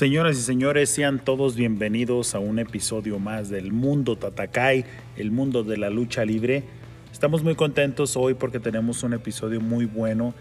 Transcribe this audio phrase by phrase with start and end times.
[0.00, 4.86] Señoras y señores, sean todos bienvenidos a un episodio más del Mundo Tatakai,
[5.18, 6.64] el mundo de la lucha libre.
[7.12, 10.32] Estamos muy contentos hoy porque tenemos un episodio muy bueno.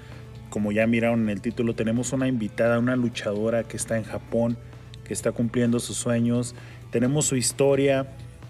[0.49, 4.57] Como ya miraron en el título, tenemos una invitada, una luchadora que está en Japón,
[5.03, 6.55] que está cumpliendo sus sueños.
[6.89, 8.07] Tenemos su historia,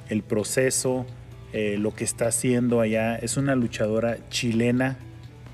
[0.10, 1.08] el proceso,
[1.54, 3.16] eh, lo que está haciendo allá.
[3.16, 5.00] Es una luchadora chilena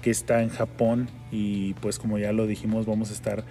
[0.01, 3.45] que está en Japón y pues como ya lo dijimos, vamos a estar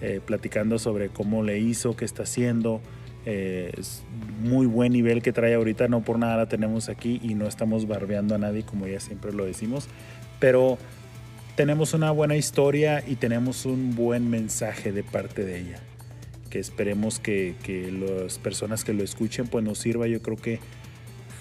[0.00, 2.80] eh, platicando sobre cómo le hizo, qué está haciendo.
[3.26, 3.72] Eh,
[4.42, 7.88] muy buen nivel que trae ahorita, no por nada la tenemos aquí y no estamos
[7.88, 9.88] barbeando a nadie como ya siempre lo decimos,
[10.40, 10.76] pero
[11.56, 15.80] tenemos una buena historia y tenemos un buen mensaje de parte de ella,
[16.50, 20.58] que esperemos que, que las personas que lo escuchen pues nos sirva, yo creo que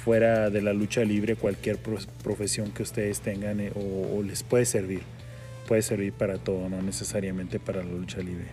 [0.05, 4.43] fuera de la lucha libre cualquier pro- profesión que ustedes tengan eh, o, o les
[4.43, 5.01] puede servir
[5.67, 8.47] puede servir para todo, no necesariamente para la lucha libre.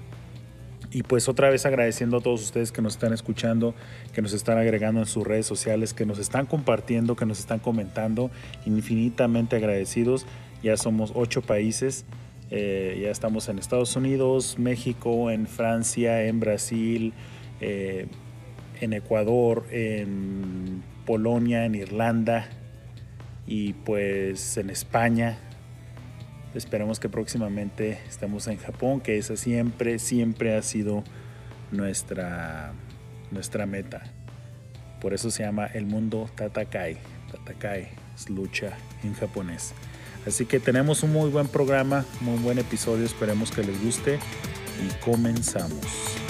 [0.93, 3.75] Y pues otra vez agradeciendo a todos ustedes que nos están escuchando,
[4.13, 7.61] que nos están agregando en sus redes sociales, que nos están compartiendo, que nos están
[7.61, 8.31] comentando,
[8.67, 10.27] infinitamente agradecidos.
[10.65, 12.05] Ya somos ocho países,
[12.51, 17.13] eh, ya estamos en Estados Unidos, México, en Francia, en Brasil,
[17.61, 18.07] eh,
[18.81, 22.49] en Ecuador, en Polonia, en Irlanda
[23.47, 25.39] y pues en España.
[26.55, 31.05] Esperemos que próximamente estemos en Japón, que esa siempre, siempre ha sido
[31.71, 32.73] nuestra,
[33.31, 34.03] nuestra meta.
[35.01, 36.97] Por eso se llama el mundo Tatakai.
[37.31, 39.73] Tatakai es lucha en japonés.
[40.27, 43.05] Así que tenemos un muy buen programa, muy buen episodio.
[43.05, 44.19] Esperemos que les guste
[44.85, 46.30] y comenzamos.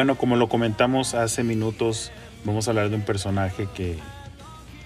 [0.00, 2.10] Bueno, como lo comentamos hace minutos,
[2.46, 3.98] vamos a hablar de un personaje que,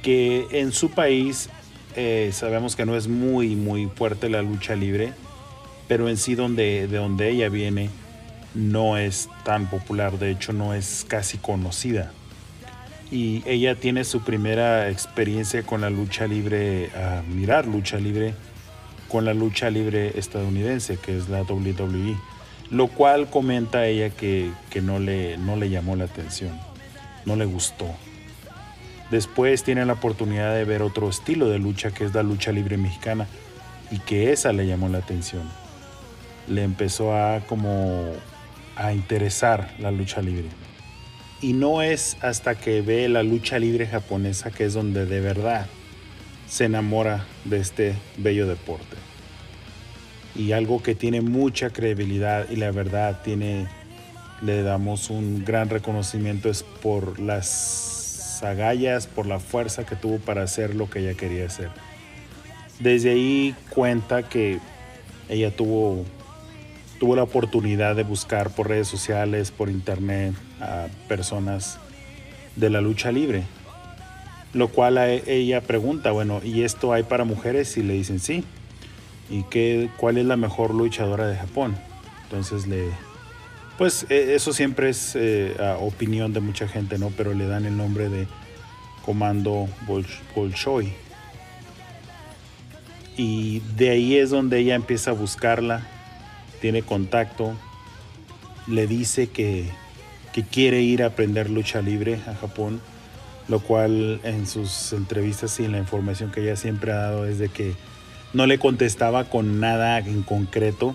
[0.03, 1.51] que en su país
[1.95, 5.13] eh, sabemos que no es muy, muy fuerte la lucha libre,
[5.87, 7.91] pero en sí donde, de donde ella viene
[8.57, 12.11] no es tan popular, de hecho no es casi conocida.
[13.13, 18.35] Y ella tiene su primera experiencia con la lucha libre, a mirar lucha libre,
[19.07, 22.17] con la lucha libre estadounidense, que es la WWE,
[22.71, 26.59] lo cual comenta ella que, que no, le, no le llamó la atención,
[27.25, 27.87] no le gustó.
[29.11, 32.77] Después tiene la oportunidad de ver otro estilo de lucha, que es la lucha libre
[32.77, 33.27] mexicana,
[33.91, 35.49] y que esa le llamó la atención.
[36.49, 38.13] Le empezó a como
[38.77, 40.49] a interesar la lucha libre.
[41.41, 45.67] Y no es hasta que ve la lucha libre japonesa que es donde de verdad
[46.49, 49.04] se enamora de este bello deporte.
[50.35, 53.67] Y algo que tiene mucha credibilidad y la verdad tiene,
[54.43, 60.43] le damos un gran reconocimiento es por las agallas, por la fuerza que tuvo para
[60.43, 61.71] hacer lo que ella quería hacer.
[62.81, 64.59] Desde ahí cuenta que
[65.29, 66.05] ella tuvo
[66.99, 71.79] tuvo la oportunidad de buscar por redes sociales, por internet, a personas
[72.57, 73.43] de la lucha libre.
[74.53, 77.77] Lo cual ella pregunta, bueno, ¿y esto hay para mujeres?
[77.77, 78.45] Y le dicen sí.
[79.35, 81.77] ¿Y qué, cuál es la mejor luchadora de Japón?
[82.25, 82.89] Entonces le...
[83.79, 87.11] Pues e, eso siempre es eh, opinión de mucha gente, ¿no?
[87.17, 88.27] Pero le dan el nombre de
[89.05, 89.69] Comando
[90.35, 90.93] Bolshoi.
[93.17, 95.83] Y de ahí es donde ella empieza a buscarla
[96.65, 97.53] tiene contacto,
[98.67, 99.69] le dice que,
[100.51, 102.81] quiere ir a aprender lucha libre a Japón,
[103.49, 107.39] lo cual en sus entrevistas y en la información que ella siempre ha dado es
[107.39, 107.75] de que
[108.35, 110.95] no le contestaba con nada en concreto,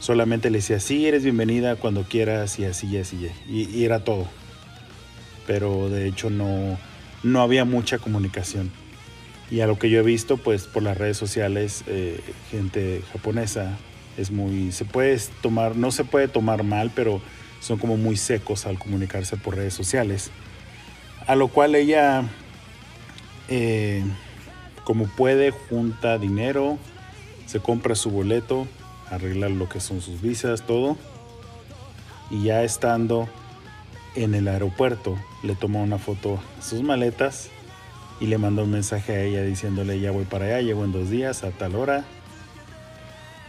[0.00, 4.26] solamente le decía, sí, eres bienvenida cuando quieras y así y así, y, era todo.
[5.46, 6.78] Pero de hecho no,
[7.22, 8.70] no había mucha comunicación.
[9.50, 12.20] Y a lo que yo he visto, pues por las redes sociales, eh,
[12.50, 13.78] gente japonesa
[14.16, 17.20] es muy, se puede tomar, no se puede tomar mal, pero
[17.60, 20.30] son como muy secos al comunicarse por redes sociales.
[21.26, 22.24] A lo cual ella,
[23.48, 24.02] eh,
[24.84, 26.78] como puede, junta dinero,
[27.46, 28.66] se compra su boleto,
[29.10, 30.96] arregla lo que son sus visas, todo.
[32.30, 33.28] Y ya estando
[34.14, 37.48] en el aeropuerto, le toma una foto a sus maletas
[38.20, 41.10] y le manda un mensaje a ella diciéndole ya voy para allá, llego en dos
[41.10, 42.04] días a tal hora,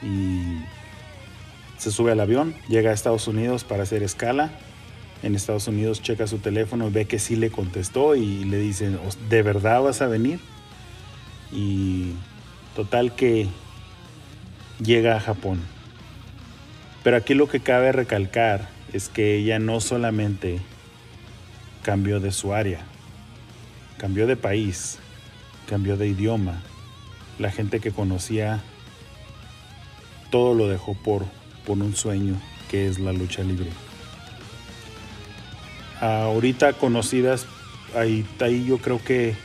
[0.01, 0.62] y
[1.77, 4.51] se sube al avión, llega a Estados Unidos para hacer escala.
[5.24, 9.00] En Estados Unidos checa su teléfono ve que sí le contestó y le dicen,
[9.30, 10.39] ¿de verdad vas a venir?
[11.51, 12.13] Y
[12.75, 13.48] total que
[14.83, 15.62] llega a Japón.
[17.03, 20.59] Pero aquí lo que cabe recalcar es que ella no solamente
[21.83, 22.81] cambió de su área,
[23.98, 25.00] cambió de país,
[25.68, 26.62] cambió de idioma.
[27.39, 28.62] La gente que conocía
[30.30, 31.25] todo lo dejó por,
[31.65, 32.36] por un sueño
[32.69, 33.69] que es la lucha libre.
[36.00, 37.45] Ahorita conocidas,
[37.95, 39.36] hay, ahí yo creo que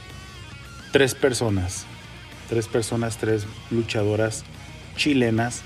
[0.93, 1.87] tres personas,
[2.48, 4.44] tres personas, tres luchadoras
[4.96, 5.62] chilenas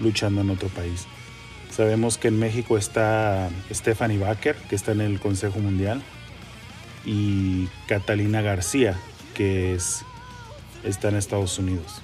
[0.00, 1.06] luchando en otro país.
[1.70, 6.02] Sabemos que en México está Stephanie Baker, que está en el Consejo Mundial,
[7.04, 8.98] y Catalina García,
[9.34, 10.04] que es,
[10.84, 12.02] está en Estados Unidos.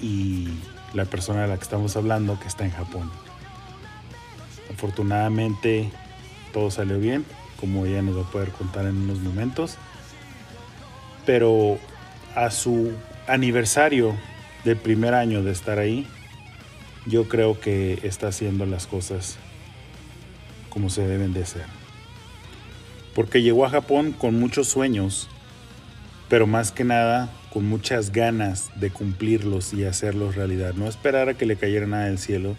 [0.00, 0.48] Y
[0.94, 3.10] la persona de la que estamos hablando que está en Japón.
[4.72, 5.90] Afortunadamente
[6.52, 7.24] todo salió bien,
[7.60, 9.76] como ella nos va a poder contar en unos momentos.
[11.26, 11.78] Pero
[12.34, 12.92] a su
[13.26, 14.16] aniversario
[14.64, 16.06] del primer año de estar ahí,
[17.06, 19.38] yo creo que está haciendo las cosas
[20.68, 21.64] como se deben de hacer.
[23.14, 25.28] Porque llegó a Japón con muchos sueños,
[26.28, 30.74] pero más que nada con muchas ganas de cumplirlos y hacerlos realidad.
[30.74, 32.56] No esperar a que le cayera nada del cielo,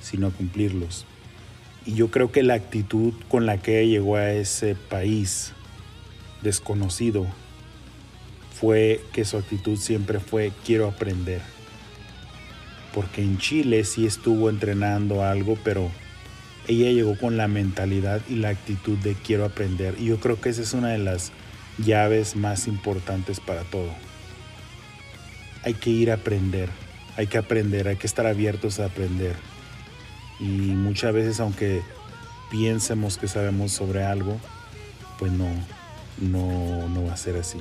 [0.00, 1.04] sino cumplirlos.
[1.84, 5.52] Y yo creo que la actitud con la que llegó a ese país
[6.42, 7.26] desconocido
[8.62, 11.42] fue que su actitud siempre fue quiero aprender.
[12.94, 15.90] Porque en Chile sí estuvo entrenando algo, pero
[16.68, 19.96] ella llegó con la mentalidad y la actitud de quiero aprender.
[19.98, 21.32] Y yo creo que esa es una de las
[21.76, 23.90] llaves más importantes para todo.
[25.64, 26.68] Hay que ir a aprender,
[27.16, 29.34] hay que aprender, hay que estar abiertos a aprender.
[30.38, 31.82] Y muchas veces aunque
[32.48, 34.38] piensemos que sabemos sobre algo,
[35.18, 35.48] pues no,
[36.18, 37.58] no, no va a ser así.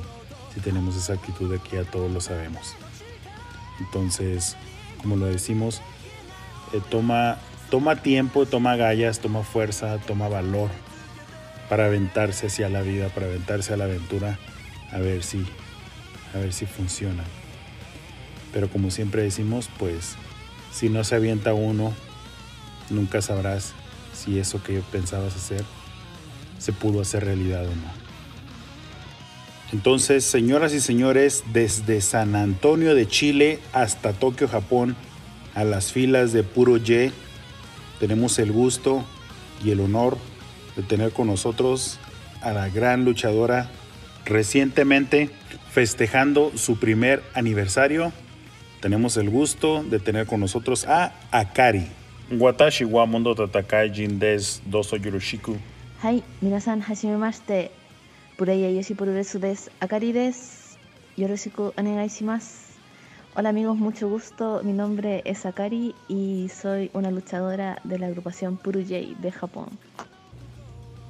[0.54, 2.76] Si tenemos esa actitud de que ya todos lo sabemos.
[3.80, 4.58] Entonces,
[5.02, 5.82] como lo decimos,
[6.74, 7.40] eh, toma
[7.72, 10.70] toma tiempo, toma gallas, toma fuerza, toma valor
[11.70, 14.38] para aventarse hacia la vida, para aventarse a la aventura,
[14.92, 15.46] a ver si,
[16.36, 17.24] a ver si funciona.
[18.52, 20.18] Pero como siempre decimos, pues
[20.74, 21.94] si no se avienta uno,
[22.90, 23.74] nunca sabrás
[24.14, 25.64] si eso que pensabas hacer
[26.58, 28.11] se pudo hacer realidad o no.
[29.74, 34.96] Entonces, señoras y señores, desde San Antonio de Chile hasta Tokio, Japón,
[35.56, 37.12] a las filas de Puro Y,
[38.00, 39.06] tenemos el gusto
[39.64, 40.18] y el honor
[40.76, 42.00] de tener con nosotros
[42.42, 43.70] a la gran luchadora
[44.26, 45.30] recientemente
[45.70, 48.12] festejando su primer aniversario.
[48.82, 51.88] Tenemos el gusto de tener con nosotros a Akari.
[52.32, 55.58] Watashi wa mundo tatakai jin des doso yoroshiku.
[56.02, 57.81] Hai, minasan hashimemashite.
[58.42, 60.76] Puraya Yoshipururesu des Akari des.
[61.16, 62.74] Yoroshiku onegaishimasu.
[63.36, 64.62] Hola amigos, mucho gusto.
[64.64, 69.70] Mi nombre es Akari y soy una luchadora de la agrupación Puruyei de Japón.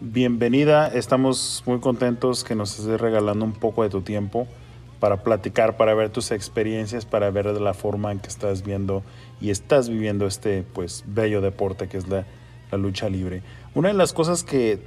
[0.01, 4.45] Bienvenida, estamos muy contentos que nos estés regalando un poco de tu tiempo
[5.00, 9.03] para platicar, para ver tus experiencias, para ver la forma en que estás viendo
[9.39, 12.25] y estás viviendo este pues bello deporte que es la,
[12.73, 13.41] la lucha libre.
[13.73, 14.81] Una de las cosas que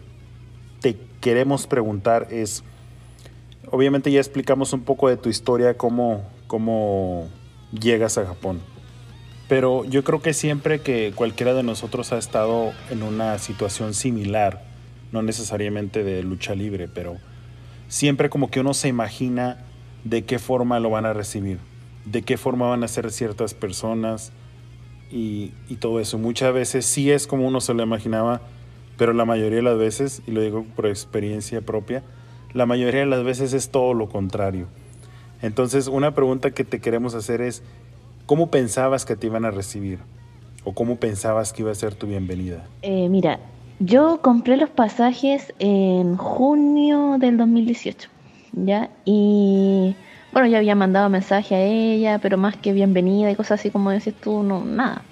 [1.24, 2.64] queremos preguntar es,
[3.70, 7.28] obviamente ya explicamos un poco de tu historia, cómo, cómo
[7.72, 8.60] llegas a Japón.
[9.48, 14.64] Pero yo creo que siempre que cualquiera de nosotros ha estado en una situación similar,
[15.12, 17.16] no necesariamente de lucha libre, pero
[17.88, 19.64] siempre como que uno se imagina
[20.04, 21.58] de qué forma lo van a recibir,
[22.04, 24.30] de qué forma van a ser ciertas personas
[25.10, 26.18] y, y todo eso.
[26.18, 28.42] Muchas veces sí es como uno se lo imaginaba,
[28.96, 32.02] pero la mayoría de las veces, y lo digo por experiencia propia,
[32.52, 34.66] la mayoría de las veces es todo lo contrario.
[35.42, 37.62] Entonces, una pregunta que te queremos hacer es,
[38.26, 39.98] ¿cómo pensabas que te iban a recibir?
[40.64, 42.64] ¿O cómo pensabas que iba a ser tu bienvenida?
[42.82, 43.40] Eh, mira,
[43.80, 48.08] yo compré los pasajes en junio del 2018,
[48.52, 48.88] ¿ya?
[49.04, 49.94] Y
[50.32, 53.90] bueno, ya había mandado mensaje a ella, pero más que bienvenida y cosas así como
[53.90, 55.02] decís tú, no, nada.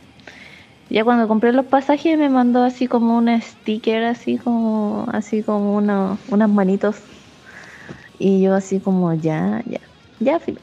[0.90, 5.76] Ya cuando compré los pasajes me mandó así como un sticker, así como, así como
[5.76, 6.96] una, unas manitos.
[8.18, 9.80] Y yo así como, ya, ya,
[10.20, 10.60] ya, filo.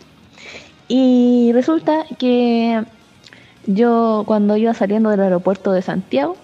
[0.87, 2.83] Y resulta que
[3.65, 6.35] yo cuando iba saliendo del aeropuerto de Santiago,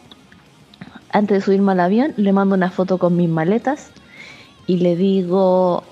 [1.11, 3.91] antes de subirme al avión, le mando una foto con mis maletas
[4.67, 5.83] y le digo,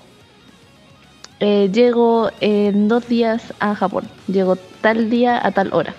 [1.40, 5.94] eh, llego en dos días a Japón, llego tal día a tal hora.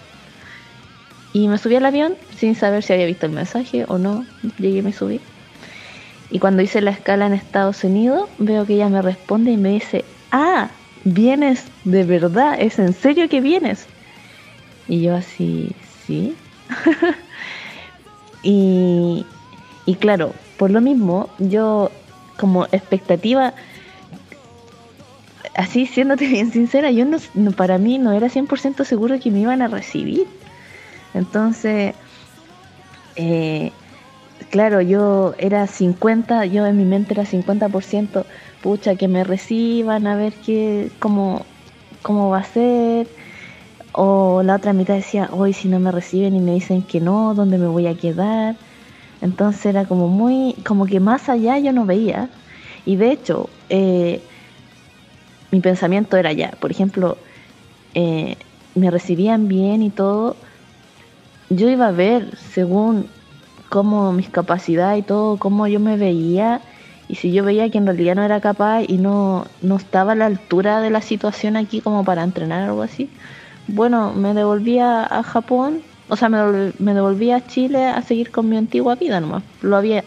[1.35, 4.25] Y me subí al avión sin saber si había visto el mensaje o no,
[4.57, 5.19] llegué y me subí.
[6.31, 9.71] Y cuando hice la escala en Estados Unidos, veo que ella me responde y me
[9.71, 10.69] dice, ah,
[11.03, 13.85] vienes de verdad, es en serio que vienes.
[14.87, 15.73] Y yo así,
[16.07, 16.37] sí.
[18.41, 19.25] y,
[19.85, 21.91] y claro, por lo mismo, yo
[22.37, 23.53] como expectativa,
[25.53, 29.61] así siéndote bien sincera, yo no, para mí no era 100% seguro que me iban
[29.61, 30.25] a recibir.
[31.15, 31.95] Entonces,
[33.15, 33.77] eh,
[34.49, 38.27] claro, yo era 50, yo en mi mente era 50%,
[38.61, 41.47] pucha, que me reciban, a ver qué, cómo,
[42.01, 43.13] cómo va a ser.
[43.93, 47.33] O la otra mitad decía, hoy si no me reciben y me dicen que no,
[47.35, 48.59] ¿dónde me voy a quedar?
[49.21, 52.31] Entonces era como muy, como que más allá yo no veía.
[52.85, 54.27] Y de hecho, eh,
[55.51, 57.23] mi pensamiento era ya, por ejemplo,
[57.95, 58.39] eh,
[58.75, 60.41] me recibían bien y todo,
[61.49, 63.07] yo iba a ver según
[63.69, 66.61] cómo mis capacidades y todo, cómo yo me veía,
[67.07, 70.15] y si yo veía que en realidad no era capaz y no, no estaba a
[70.15, 73.09] la altura de la situación aquí como para entrenar algo así,
[73.67, 78.47] bueno, me devolvía a Japón, o sea, me, me devolvía a Chile a seguir con
[78.49, 79.43] mi antigua vida nomás.
[79.61, 80.03] Lo había,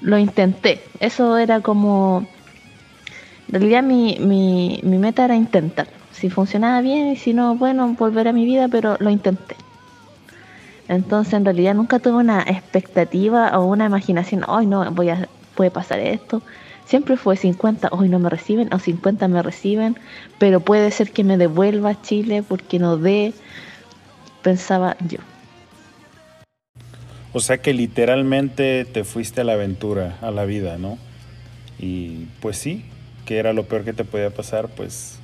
[0.00, 0.80] lo intenté.
[1.00, 2.26] Eso era como,
[3.48, 5.88] en realidad mi, mi, mi meta era intentar.
[6.10, 9.56] Si funcionaba bien y si no, bueno, volver a mi vida, pero lo intenté.
[10.88, 15.70] Entonces, en realidad nunca tuve una expectativa o una imaginación, hoy no, voy a, puede
[15.70, 16.42] pasar esto.
[16.86, 19.98] Siempre fue 50, hoy no me reciben, o 50 me reciben,
[20.38, 23.34] pero puede ser que me devuelva a Chile porque no dé,
[24.42, 25.18] pensaba yo.
[27.34, 30.96] O sea que literalmente te fuiste a la aventura, a la vida, ¿no?
[31.78, 32.86] Y pues sí,
[33.26, 35.18] que era lo peor que te podía pasar, pues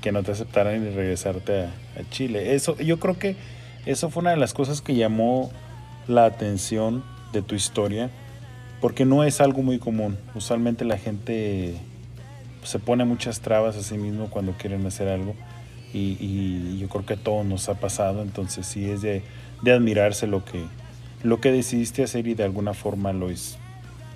[0.00, 2.54] que no te aceptaran y regresarte a, a Chile.
[2.54, 3.34] Eso, yo creo que
[3.86, 5.50] eso fue una de las cosas que llamó
[6.08, 7.02] la atención
[7.32, 8.10] de tu historia,
[8.80, 10.18] porque no es algo muy común.
[10.34, 11.76] Usualmente la gente
[12.62, 15.34] se pone muchas trabas a sí mismo cuando quieren hacer algo.
[15.94, 19.22] y, yo creo que a todos nos ha pasado, entonces sí es de,
[19.64, 20.62] admirarse lo que,
[21.22, 23.28] lo que decidiste hacer y de alguna forma lo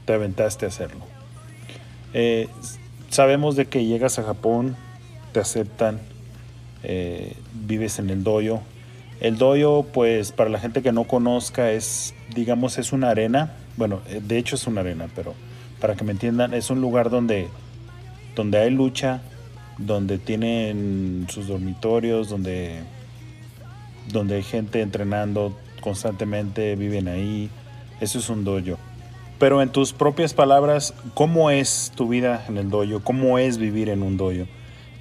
[0.05, 1.05] te aventaste a hacerlo.
[2.13, 2.49] Eh,
[3.09, 4.77] sabemos de que llegas a Japón,
[5.33, 6.01] te aceptan,
[6.83, 8.61] eh, vives en el doyo.
[9.21, 13.53] El doyo, pues para la gente que no conozca, es, digamos, es una arena.
[13.77, 15.35] Bueno, eh, de hecho es una arena, pero
[15.81, 17.49] para que me entiendan, es un lugar donde,
[18.35, 19.21] donde hay lucha,
[19.79, 22.81] donde tienen sus dormitorios, donde,
[24.13, 27.51] donde hay gente entrenando constantemente, viven ahí.
[28.01, 28.79] Eso es un dojo.
[29.39, 33.01] Pero en tus propias palabras, ¿cómo es tu vida en el dojo?
[33.03, 34.47] ¿Cómo es vivir en un dojo?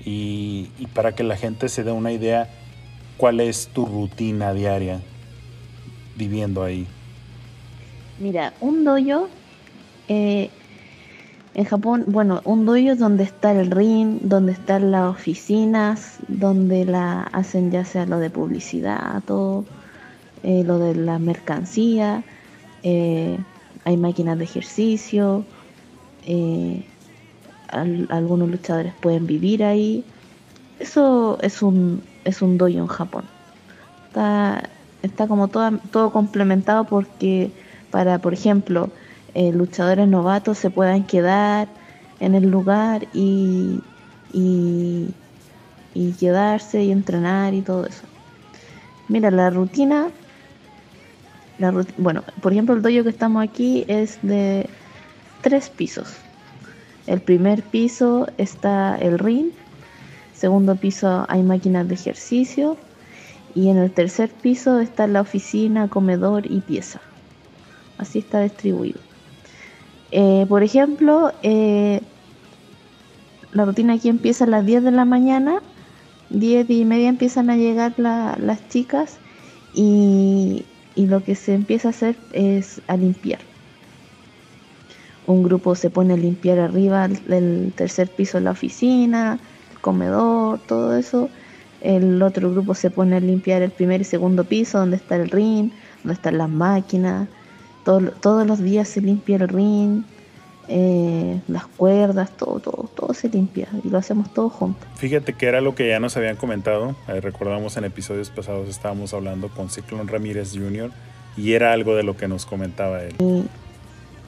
[0.06, 2.50] Y, para que la gente se dé una idea,
[3.20, 5.02] ¿cuál es tu rutina diaria
[6.16, 6.88] viviendo ahí?
[8.18, 9.28] Mira, un dojo
[10.08, 10.50] eh,
[11.54, 17.24] en Japón, bueno, un dojo donde está el ring, donde están las oficinas, donde la
[17.24, 19.66] hacen ya sea lo de publicidad, todo,
[20.44, 22.24] eh, lo de la mercancía,
[22.84, 23.38] eh,
[23.84, 25.44] hay máquinas de ejercicio,
[26.26, 26.86] eh,
[27.68, 30.06] algunos luchadores pueden vivir ahí.
[30.80, 33.26] Eso es un, es un dojo en Japón.
[34.08, 34.70] Está,
[35.04, 37.52] está como todo complementado porque
[37.92, 38.90] para, por ejemplo,
[39.34, 41.68] eh, luchadores novatos se puedan quedar
[42.20, 43.82] en el lugar y,
[44.34, 45.14] y,
[46.20, 48.04] quedarse y entrenar y todo eso.
[49.08, 50.10] Mira, la rutina,
[51.58, 54.70] la bueno, por ejemplo, el dojo que estamos aquí es de
[55.42, 56.16] tres pisos.
[57.08, 59.52] El primer piso está el ring,
[60.40, 62.78] segundo piso hay máquinas de ejercicio
[63.56, 67.02] y en el tercer piso está la oficina, comedor y pieza.
[67.98, 69.00] Así está distribuido.
[70.12, 72.02] Eh, por ejemplo, eh,
[73.52, 75.62] la rutina aquí empieza a las 10 de la mañana,
[76.30, 79.18] 10 y media empiezan a llegar las chicas
[79.74, 80.66] y,
[80.96, 83.40] lo que se empieza a hacer es a limpiar.
[85.28, 89.40] Un grupo se pone a limpiar arriba el tercer piso de la oficina,
[89.82, 91.30] comedor, todo eso.
[91.82, 95.30] El otro grupo se pone a limpiar el primer y segundo piso, donde está el
[95.30, 95.72] ring,
[96.04, 97.28] donde están las máquinas,
[97.84, 100.04] todos los días se limpia el ring,
[100.68, 104.88] eh, las cuerdas, todo, todo, todo se limpia y lo hacemos todos juntos.
[104.96, 109.14] Fíjate que era lo que ya nos habían comentado, eh, recordamos en episodios pasados estábamos
[109.16, 110.92] hablando con Ciclón Ramírez Jr.
[111.38, 113.16] y era algo de lo que nos comentaba él.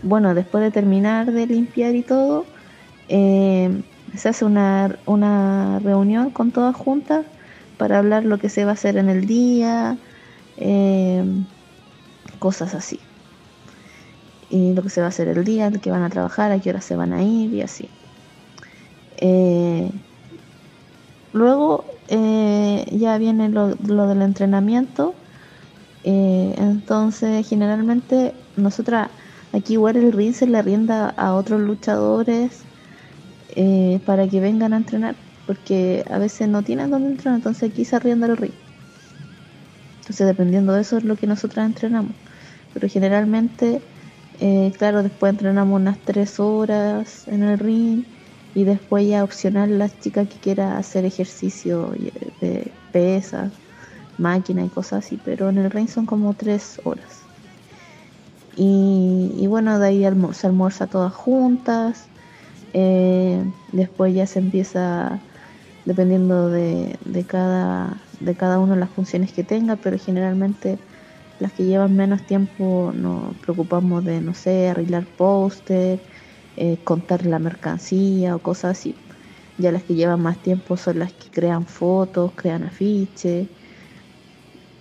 [0.01, 2.45] bueno, después de terminar de limpiar y todo,
[3.07, 3.81] eh,
[4.15, 7.26] se hace una, una reunión con todas juntas
[7.78, 9.97] para hablar lo que se va a hacer en el día,
[12.39, 13.00] cosas así
[14.52, 16.69] y lo que se va a hacer el día, que van a trabajar, a qué
[16.69, 17.88] hora se van a ir y así.
[19.17, 19.89] Eh,
[21.32, 25.15] luego eh, ya viene lo, del entrenamiento.
[26.04, 29.10] Eh, entonces, generalmente, nosotras
[29.54, 32.63] aquí el ring se le rienda a otros luchadores
[34.05, 37.95] para que vengan a entrenar, porque a veces no tienen dónde entrenar, entonces aquí se
[37.95, 38.53] arrienda el ring.
[39.99, 42.15] Entonces, dependiendo de eso, es lo que nosotras entrenamos.
[42.73, 43.81] Pero generalmente
[44.39, 48.05] eh, claro, después entrenamos unas tres horas en el ring
[48.53, 53.53] y después ya opcional la chica que quiera hacer ejercicio de pesas,
[54.17, 57.29] máquina y cosas así, pero en el ring son como tres horas.
[58.55, 62.11] Y, bueno, de ahí se almuerza todas juntas,
[62.73, 65.19] eh, después ya se empieza,
[65.86, 70.79] dependiendo de, de, cada, de cada uno las funciones que tenga, pero generalmente
[71.39, 75.99] las que llevan menos tiempo nos preocupamos de, no sé, arreglar póster,
[76.55, 78.95] eh, contar la mercancía o cosas así.
[79.57, 83.49] Ya las que llevan más tiempo son las que crean fotos, crean afiches.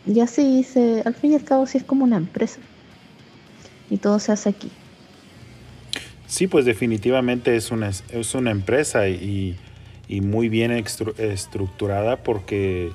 [0.04, 2.60] Y así, se, al fin y al cabo, sí es como una empresa.
[3.88, 4.79] Y todo se hace aquí.
[6.30, 9.56] Sí, pues definitivamente es una, es una empresa y,
[10.06, 12.92] y muy bien estructurada porque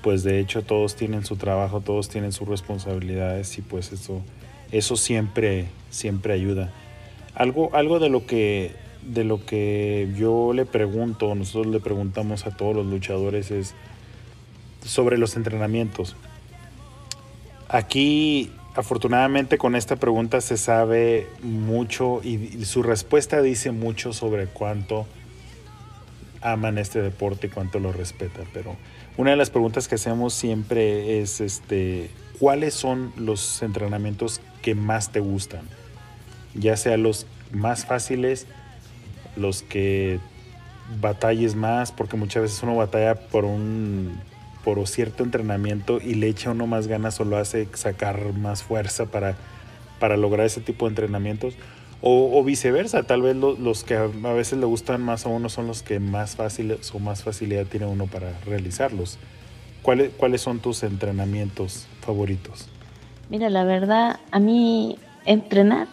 [0.00, 4.22] pues de hecho todos tienen su trabajo, todos tienen sus responsabilidades y pues eso,
[4.72, 6.72] eso siempre, siempre ayuda.
[7.34, 12.56] Algo, algo de lo que de lo que yo le pregunto, nosotros le preguntamos a
[12.56, 13.74] todos los luchadores es
[14.86, 16.16] sobre los entrenamientos.
[17.68, 25.06] Aquí, afortunadamente, con esta pregunta se sabe mucho y, su respuesta dice mucho sobre cuánto
[26.40, 28.46] aman este deporte y cuánto lo respetan.
[28.52, 28.76] Pero
[29.16, 35.12] una de las preguntas que hacemos siempre es este, ¿cuáles son los entrenamientos que más
[35.12, 35.62] te gustan?
[36.54, 38.46] Ya sea los más fáciles,
[39.36, 40.18] los que
[41.00, 44.18] batalles más, porque muchas veces uno batalla por un
[44.64, 49.06] por cierto entrenamiento y le echa uno más ganas o lo hace sacar más fuerza
[49.06, 49.36] para,
[49.98, 51.54] para lograr ese tipo de entrenamientos.
[52.02, 55.82] O, viceversa, tal vez los que a, veces le gustan más a uno son los
[55.82, 59.18] que más fácil o más facilidad tiene uno para realizarlos.
[59.82, 62.68] ¿Cuáles, ¿Cuáles son tus entrenamientos favoritos?
[63.28, 64.96] Mira, la verdad, a mí
[65.26, 65.88] entrenar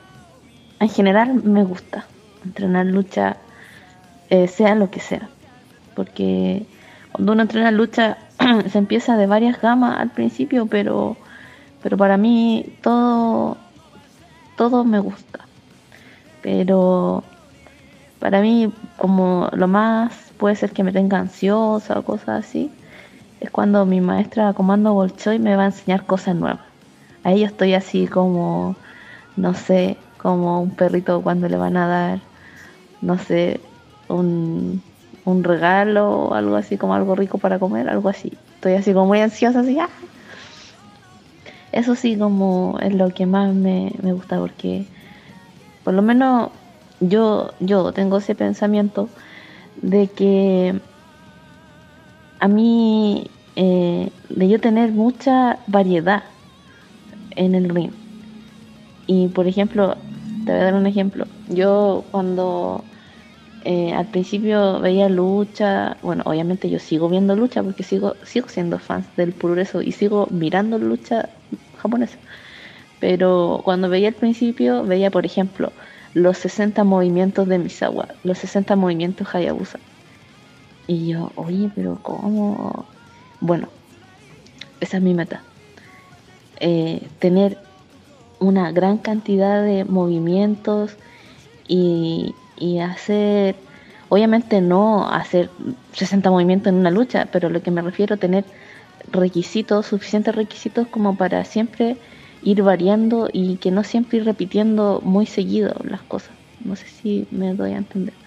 [0.79, 2.05] en general me gusta.
[2.45, 3.37] Entrenar lucha,
[4.29, 5.29] eh, sea lo que sea.
[5.95, 6.65] Porque
[7.11, 8.17] cuando uno entrena lucha,
[8.71, 11.17] se empieza de varias gamas al principio, pero,
[11.81, 13.57] pero para mí todo,
[14.55, 15.39] todo me gusta.
[16.41, 17.23] Pero
[18.19, 22.71] para mí, como lo más puede ser que me tenga ansiosa o cosas así,
[23.39, 26.61] es cuando mi maestra Comando Bolchoy me va a enseñar cosas nuevas.
[27.23, 28.75] Ahí yo estoy así como,
[29.35, 32.19] no sé, como un perrito cuando le van a dar,
[33.01, 33.59] no sé,
[34.07, 34.81] un,
[35.27, 38.31] un regalo algo así, como algo rico para comer, algo así.
[38.55, 39.77] Estoy así como muy ansiosa, así.
[39.77, 39.89] ¡ah!
[41.73, 44.85] Eso sí, como es lo que más me, me gusta porque
[45.83, 46.51] por lo menos
[47.01, 49.09] yo, yo tengo ese pensamiento
[49.81, 50.81] de que
[52.39, 56.23] a mí, eh, de yo tener mucha variedad
[57.31, 57.91] en el ring.
[59.07, 59.97] Y por ejemplo,
[60.45, 61.25] te voy a dar un ejemplo.
[61.49, 62.83] Yo cuando
[63.69, 68.79] eh, al principio veía lucha, bueno, obviamente yo sigo viendo lucha porque sigo, sigo siendo
[68.79, 71.27] fan del progreso y sigo mirando lucha
[71.77, 72.17] japonesa.
[73.01, 75.73] Pero cuando veía al principio, veía, por ejemplo,
[76.13, 79.79] los 60 movimientos de Misawa, los 60 movimientos Hayabusa.
[80.87, 82.85] Y yo, oye, pero ¿cómo?
[83.41, 83.67] Bueno,
[84.79, 85.43] esa es mi meta.
[86.61, 87.57] Eh, tener
[88.39, 90.95] una gran cantidad de movimientos
[91.67, 93.65] y, y hacer,
[94.09, 95.55] obviamente no hacer
[95.93, 98.51] 60 movimientos en una lucha, pero lo que me refiero tener
[99.07, 101.99] requisitos, suficientes requisitos como para siempre
[102.41, 106.37] ir variando y que no siempre ir repitiendo muy seguido las cosas.
[106.59, 108.19] No sé si me doy a entender.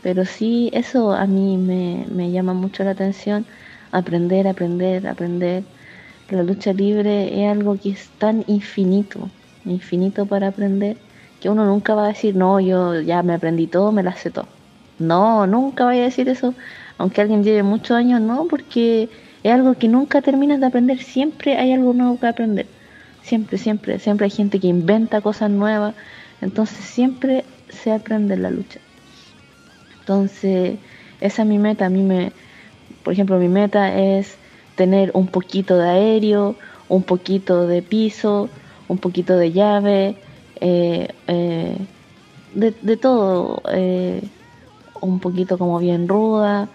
[0.00, 3.46] Pero sí, eso a mí me, me llama mucho la atención.
[3.92, 5.72] Aprender, aprender, aprender.
[6.28, 9.32] La lucha libre es algo que es tan infinito,
[9.64, 11.04] infinito para aprender,
[11.42, 14.30] que uno nunca va a decir, no, yo ya me aprendí todo, me la sé
[14.30, 14.46] todo.
[15.00, 16.54] No, nunca vaya a decir eso,
[16.98, 19.08] aunque alguien lleve muchos años, no, porque
[19.42, 22.66] es algo que nunca terminas de aprender, siempre hay algo nuevo que aprender.
[23.22, 25.94] Siempre, siempre, siempre hay gente que inventa cosas nuevas.
[26.40, 28.78] Entonces siempre se aprende en la lucha.
[30.00, 30.78] Entonces,
[31.20, 31.86] esa es mi meta.
[31.86, 32.32] A mí me,
[33.02, 34.36] por ejemplo, mi meta es
[34.76, 36.56] tener un poquito de aéreo,
[36.88, 38.48] un poquito de piso,
[38.88, 40.16] un poquito de llave,
[40.64, 41.76] eh, eh,
[42.54, 44.22] de, todo, eh,
[45.00, 46.68] un poquito como bien ruda,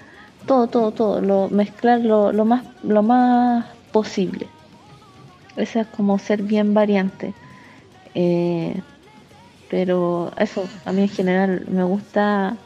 [0.45, 4.47] todo, todo, todo, lo, mezclar lo, lo, más, lo más posible.
[5.55, 7.33] Esa es como ser bien variante.
[8.13, 8.81] Eh,
[9.69, 12.57] pero eso, a mí en general me gusta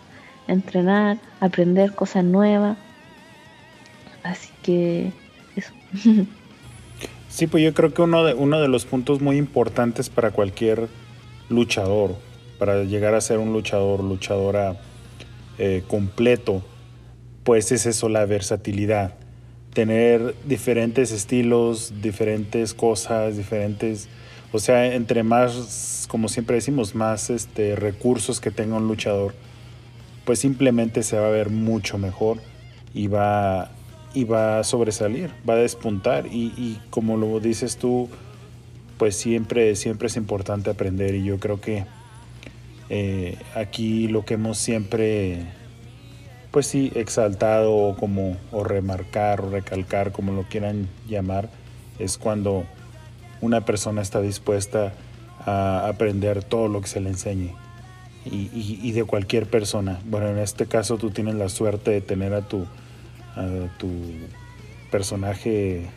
[0.48, 2.78] entrenar, aprender cosas nuevas.
[4.24, 5.12] Así que
[5.56, 5.72] eso.
[7.32, 10.90] Sí, pues yo creo que uno de, uno de los puntos muy importantes para cualquier
[11.52, 12.16] luchador,
[12.58, 14.78] para llegar a ser un luchador, luchadora
[15.58, 16.64] eh, completo,
[17.44, 19.16] pues es eso, la versatilidad.
[19.74, 24.10] Tener diferentes estilos, diferentes cosas, diferentes,
[24.52, 29.34] o sea, entre más, como siempre decimos, más este, recursos que tenga un luchador,
[30.26, 32.38] pues simplemente se va a ver mucho mejor
[32.94, 33.72] y va,
[34.14, 36.28] y va a sobresalir, va a despuntar.
[36.28, 38.10] Y, y como lo dices tú,
[39.02, 41.86] pues siempre, siempre es importante aprender y yo creo que
[42.90, 45.48] eh, aquí lo que hemos siempre
[46.52, 51.50] pues sí, exaltado o como o remarcar o recalcar, como lo quieran llamar,
[51.98, 52.64] es cuando
[53.42, 54.94] una persona está dispuesta
[55.48, 57.56] a aprender todo lo que se le enseñe.
[58.24, 60.00] Y, de cualquier persona.
[60.06, 62.68] Bueno, en este caso tú tienes la suerte de tener a tu,
[63.80, 63.90] tu
[64.92, 65.88] personaje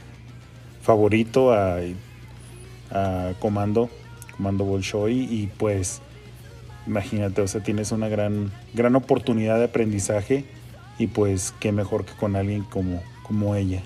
[0.80, 1.52] favorito,
[2.90, 3.90] a Comando,
[4.36, 6.00] Comando Bolshoi, y pues
[6.86, 10.44] Imagínate, o sea, tienes una gran, gran oportunidad de aprendizaje
[10.98, 13.82] y pues qué mejor que con alguien como, como ella.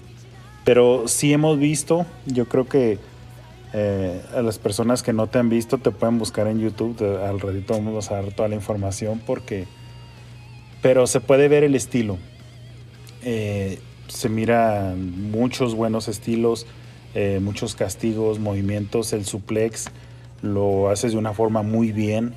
[0.65, 2.99] Pero sí hemos visto, yo creo que
[3.73, 7.39] eh, a las personas que no te han visto te pueden buscar en YouTube, al
[7.39, 9.67] ratito vamos a dar toda la información porque...
[10.83, 12.19] Pero se puede ver el estilo.
[13.25, 16.67] Eh, se miran muchos buenos estilos,
[17.15, 19.91] eh, muchos castigos, movimientos, el suplex
[20.43, 22.35] lo haces de una forma muy bien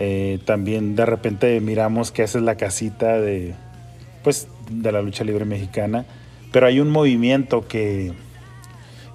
[0.00, 3.56] Eh, también de repente miramos que esa es la casita de,
[4.22, 6.04] pues, de la lucha libre mexicana.
[6.52, 8.12] Pero hay un movimiento que,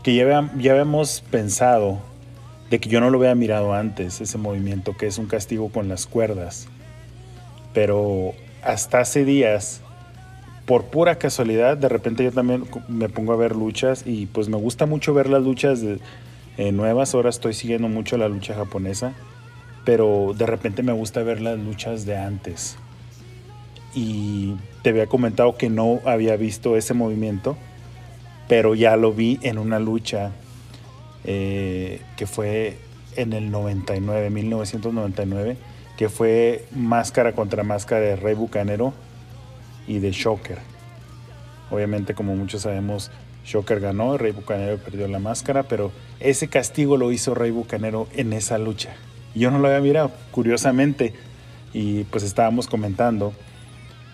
[0.04, 2.00] que ya, ya habíamos pensado
[2.70, 5.88] de que yo no lo había mirado antes, ese movimiento, que es un castigo con
[5.88, 6.68] las cuerdas.
[7.74, 9.82] Pero hasta hace días,
[10.66, 14.58] por pura casualidad, de repente yo también me pongo a ver luchas y pues me
[14.58, 16.00] gusta mucho ver las luchas de,
[16.58, 17.14] eh, nuevas.
[17.16, 19.14] Ahora estoy siguiendo mucho la lucha japonesa,
[19.86, 22.78] pero de repente me gusta ver las luchas de antes.
[23.96, 27.58] Y te había comentado que no había visto ese movimiento,
[28.48, 30.32] pero ya lo vi en una lucha
[31.26, 32.78] eh, que fue
[33.16, 35.58] en el 99, 1999
[35.98, 38.94] que fue máscara contra máscara de Rey Bucanero
[39.88, 40.60] y de Shocker.
[41.72, 43.12] Obviamente, como muchos sabemos,
[43.46, 48.34] Shocker ganó, Rey Bucanero perdió la máscara, pero ese castigo lo hizo Rey Bucanero en
[48.34, 48.96] esa lucha.
[49.36, 51.14] Yo no lo había mirado, curiosamente,
[51.74, 53.34] y pues estábamos comentando,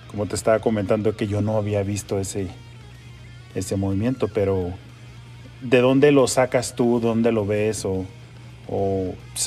[0.09, 2.47] como te estaba comentando, que yo no había visto ese,
[3.53, 4.73] ese movimiento, pero
[5.61, 6.99] ¿de dónde lo sacas tú?
[6.99, 7.85] ¿Dónde lo ves?
[7.85, 8.05] O,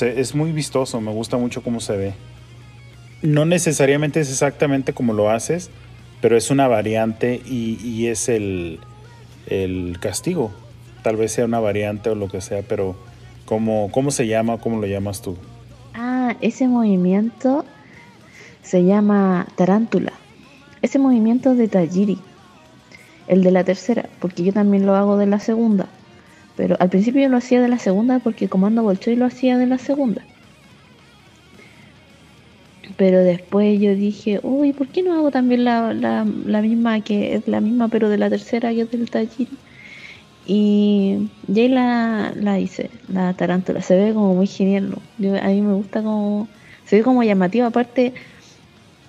[0.01, 2.13] es muy vistoso, me gusta mucho cómo se ve.
[3.21, 5.69] No necesariamente es exactamente como lo haces,
[6.23, 8.79] pero es una variante y, es el,
[9.47, 10.53] el, castigo.
[11.01, 12.95] Tal vez sea una variante o lo que sea, pero
[13.43, 14.57] ¿cómo, cómo se llama?
[14.57, 15.35] ¿Cómo lo llamas tú?
[15.93, 17.65] Ah, ese movimiento
[18.61, 20.13] se llama tarántula.
[20.81, 22.17] Ese movimiento de Tajiri,
[23.27, 25.89] el de la tercera, porque yo también lo hago de la segunda.
[26.55, 29.67] Pero al principio yo lo hacía de la segunda porque Comando Bolshoi lo hacía de
[29.67, 30.21] la segunda.
[32.97, 37.35] Pero después yo dije, uy, ¿por qué no hago también la, la, la misma, que
[37.35, 39.57] es la misma, pero de la tercera, que es del Tajiri?
[40.45, 43.81] Y ya la, la hice, la tarántula.
[43.81, 44.95] Se ve como muy genial.
[45.41, 46.47] a mí me gusta como.
[46.85, 47.65] Se ve como llamativo.
[47.65, 48.13] Aparte,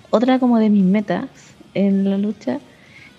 [0.09, 1.27] otra como de mis metas
[1.73, 2.59] en la lucha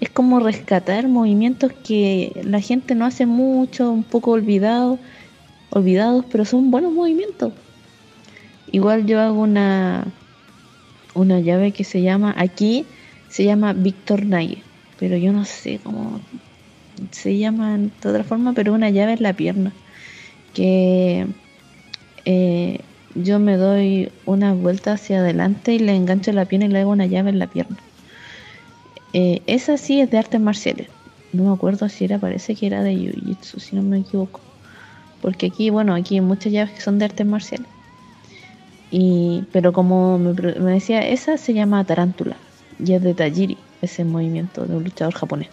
[0.01, 4.99] es como rescatar movimientos que la gente no hace mucho, un poco olvidados,
[5.71, 7.53] olvidados, pero son buenos movimientos.
[8.73, 10.07] Igual yo hago una
[11.17, 12.89] una llave que se llama aquí
[13.29, 14.65] se llama Victor Naye,
[14.99, 16.21] pero yo no sé cómo
[17.13, 19.77] se llama de otra forma, pero una llave en la pierna
[20.55, 21.27] que
[22.25, 22.81] eh,
[23.15, 26.91] yo me doy una vuelta hacia adelante y le engancho la pierna y le hago
[26.93, 27.79] una llave en la pierna.
[29.13, 30.91] Eh, esa sí es de artes marciales.
[31.33, 34.47] No me acuerdo si era, parece que era de Jiu-Jitsu, si no me equivoco.
[35.21, 37.76] Porque aquí, bueno, aquí hay muchas llaves que son de artes marciales.
[38.91, 42.37] Y, pero como me, decía, esa se llama tarántula.
[42.85, 45.49] Y es de Tajiri, ese movimiento de un luchador japonés.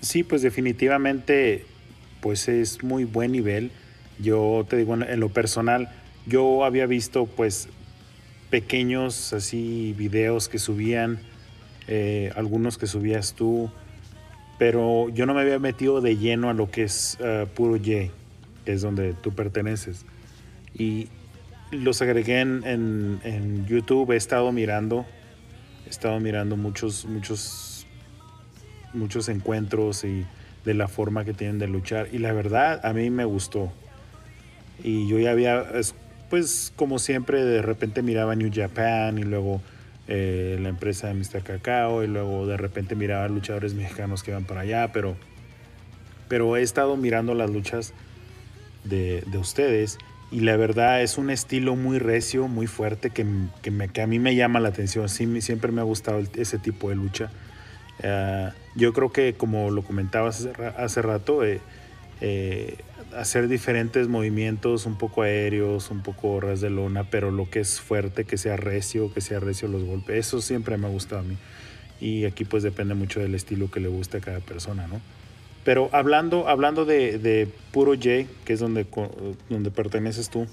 [0.00, 1.66] Sí, pues definitivamente,
[2.20, 3.70] pues es muy buen nivel.
[4.18, 5.90] Yo te digo, en lo personal,
[6.26, 7.68] yo había visto pues
[8.50, 11.18] pequeños así videos que subían,
[11.86, 13.70] eh, algunos que subías tú,
[14.58, 18.12] pero yo no me había metido de lleno a lo que es uh, puro J,
[18.64, 20.04] que es donde tú perteneces.
[20.78, 21.08] Y
[21.70, 25.04] los agregué en, en, YouTube, he estado mirando,
[25.86, 27.86] he estado mirando muchos, muchos,
[28.94, 30.24] muchos encuentros y
[30.64, 32.08] de la forma que tienen de luchar.
[32.12, 33.72] Y la verdad, a mí me gustó.
[34.82, 35.66] Y yo ya había
[36.30, 39.62] pues como siempre de repente miraba New Japan y luego
[40.06, 41.42] eh, la empresa de Mr.
[41.42, 45.16] Cacao y luego de repente miraba luchadores mexicanos que iban para allá, pero,
[46.28, 47.92] pero he estado mirando las luchas
[48.84, 49.98] de, ustedes
[50.30, 53.26] y la verdad es un estilo muy recio, muy fuerte que,
[53.62, 57.30] que, a mí me llama la atención, siempre me ha gustado ese tipo de lucha.
[58.02, 61.60] Eh, yo creo que como lo comentabas hace, rato, eh,
[63.16, 67.80] hacer diferentes movimientos un poco aéreos, un poco ras de lona, pero lo que es
[67.80, 71.24] fuerte, que sea recio, que sea recio los golpes, eso siempre me ha gustado a
[71.24, 71.36] mí.
[72.00, 75.00] Y aquí pues depende mucho del estilo que le guste a cada persona, ¿no?
[75.68, 78.86] Pero hablando, hablando de, Puro J, que es donde,
[79.50, 80.46] donde perteneces tú,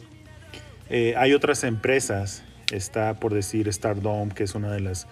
[0.90, 5.08] eh, hay otras empresas, está por decir Stardom, que es una de las,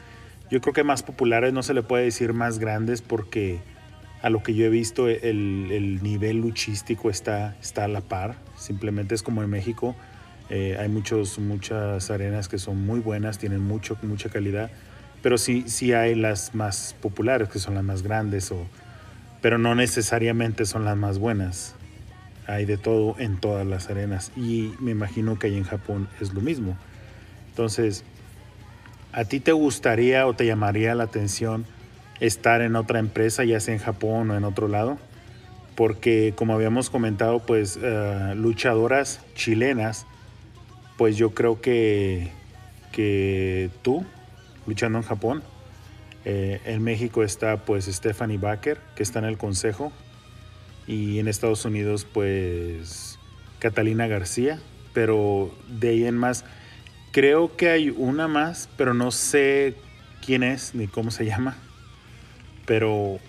[0.52, 3.62] yo creo que más populares, no se le puede decir más grandes porque
[4.22, 8.36] a lo que yo he visto, el, nivel luchístico está, está a la par.
[8.58, 9.96] Simplemente es como en México.
[10.50, 14.70] Eh, hay muchos, muchas arenas que son muy buenas, tienen mucho, mucha calidad.
[15.22, 18.68] Pero sí, sí hay las más populares, que son las más grandes, o,
[19.44, 21.76] pero no necesariamente son las más buenas.
[22.48, 24.32] Hay de todo en todas las arenas.
[24.36, 26.76] Y me imagino que ahí en Japón es lo mismo.
[27.50, 28.04] Entonces,
[29.12, 31.66] ¿a ti te gustaría o te llamaría la atención?
[32.20, 34.98] estar en otra empresa, ya sea en Japón o en otro lado,
[35.76, 40.06] porque como habíamos comentado, pues eh, luchadoras chilenas
[40.98, 42.32] pues yo creo que,
[42.92, 44.06] que tú,
[44.68, 45.44] luchando en Japón,
[46.26, 49.92] eh, en México está pues Stephanie Baker, que está en el consejo,
[50.88, 53.18] y en Estados Unidos pues
[53.60, 54.60] Catalina García,
[54.94, 56.46] pero de ahí en más,
[57.12, 59.76] creo que hay una más, pero no sé
[60.26, 61.58] quién es ni cómo se llama,
[62.66, 63.20] pero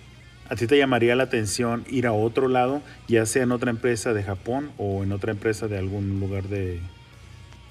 [0.47, 4.13] ¿A ti te llamaría la atención ir a otro lado, ya sea en otra empresa
[4.13, 6.81] de Japón o en otra empresa de algún lugar de,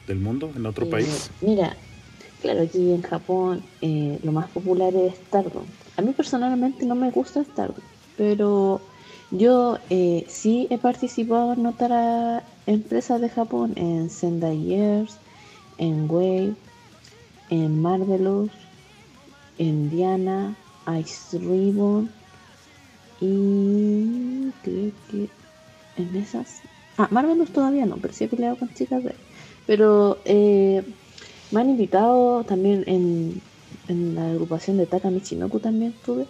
[0.09, 1.31] del mundo, en otro Eh, país?
[1.41, 1.77] Mira,
[2.45, 5.65] claro, aquí en Japón eh, lo más popular es Stardom.
[5.97, 7.83] A mí personalmente no me gusta Stardom,
[8.19, 8.83] pero
[9.31, 15.17] yo eh, sí he participado en otras empresas de Japón, en Sendai Years,
[15.79, 16.55] en Wave,
[17.49, 18.53] en Marvelous,
[19.57, 20.55] en Diana,
[21.01, 22.11] Ice Ribbon
[23.23, 25.31] y creo que
[25.97, 26.61] en esas...
[26.99, 29.15] Ah, Marvelous todavía no, pero sí he peleado con chicas de.
[29.67, 30.85] Pero eh,
[31.55, 33.43] me han invitado también en,
[33.89, 36.29] en la agrupación de Taka Michinoku también estuve.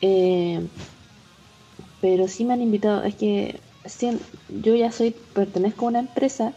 [0.00, 0.68] Eh,
[2.00, 3.62] pero sí me han invitado, es que
[4.48, 6.54] yo ya soy, pertenezco a una empresa,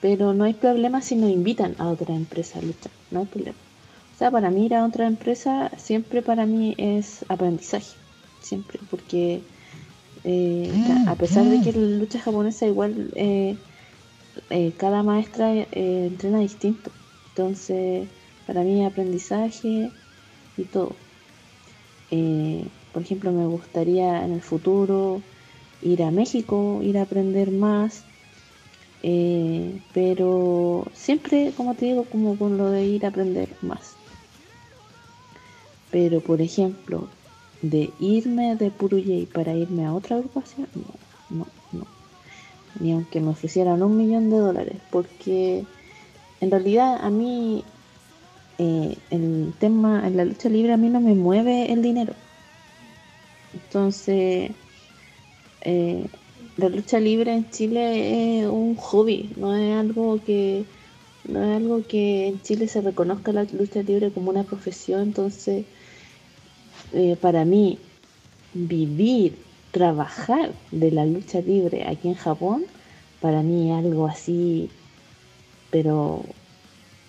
[0.00, 3.58] pero no hay problema si nos invitan a otra empresa a luchar, no hay problema.
[4.12, 7.98] O sea, para mí ir a otra empresa siempre para mí es aprendizaje,
[8.40, 9.46] siempre, porque
[10.24, 13.62] eh, ca- a pesar de que la lucha japonesa igual eh,
[14.50, 15.66] eh, cada maestra eh,
[16.06, 16.90] entrena distinto.
[17.28, 18.08] Entonces,
[18.46, 19.92] para mí aprendizaje
[20.56, 20.96] y todo.
[22.10, 25.22] Eh, por ejemplo, me gustaría en el futuro
[25.80, 28.06] ir a México, ir a aprender más.
[29.92, 33.96] pero siempre, como te digo, como con lo de ir a aprender más.
[35.90, 37.08] Pero, por ejemplo,
[37.60, 40.94] de irme de Puruyei para irme a otra agrupación, no,
[41.28, 42.01] no, no
[42.80, 45.64] ni aunque me ofrecieran un millón de dólares, porque
[46.40, 47.64] en realidad a mí
[48.58, 52.14] eh, el tema en la lucha libre a mí no me mueve el dinero.
[53.54, 54.50] Entonces,
[55.62, 56.06] eh,
[56.56, 60.64] la lucha libre en Chile es un hobby, no es algo que
[61.28, 65.64] no es algo que en Chile se reconozca la lucha libre como una profesión, entonces
[66.92, 67.78] eh, para mí
[68.54, 69.36] vivir,
[69.72, 72.64] trabajar de la lucha libre aquí en Japón,
[73.20, 74.70] para mí es algo así,
[75.70, 76.22] pero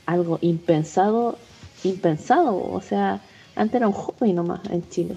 [0.05, 1.37] algo impensado,
[1.83, 3.21] impensado, o sea,
[3.55, 5.15] antes era un hobby nomás en Chile.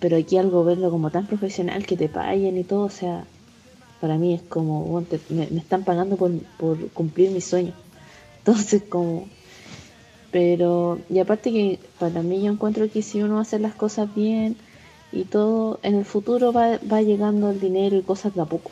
[0.00, 3.24] Pero aquí algo verlo como tan profesional que te paguen y todo, o sea,
[4.00, 7.72] para mí es como, te- me, me están pagando por, por cumplir mi sueño.
[8.38, 9.28] Entonces, como,
[10.30, 14.56] pero, y aparte que para mí yo encuentro que si uno hace las cosas bien
[15.12, 18.70] y todo, en el futuro va, va llegando el dinero y cosas de a poco.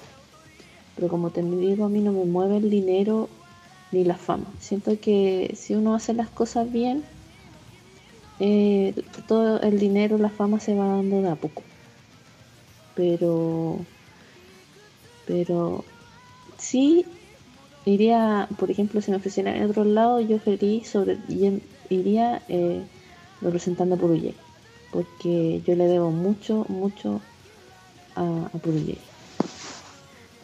[0.94, 3.28] Pero como te digo, a mí no me mueve el dinero
[3.92, 4.46] ni la fama.
[4.60, 7.04] Siento que si uno hace las cosas bien,
[8.40, 8.94] eh,
[9.26, 11.62] todo el dinero, la fama se va dando de a poco.
[12.94, 13.78] Pero,
[15.26, 15.84] pero
[16.56, 17.04] sí
[17.84, 21.18] iría, por ejemplo, si me ofrecieran en otro lado, yo feliz sobre,
[21.88, 22.82] iría eh,
[23.40, 24.34] representando a Puruyé,
[24.90, 27.20] porque yo le debo mucho, mucho
[28.14, 28.58] a, a.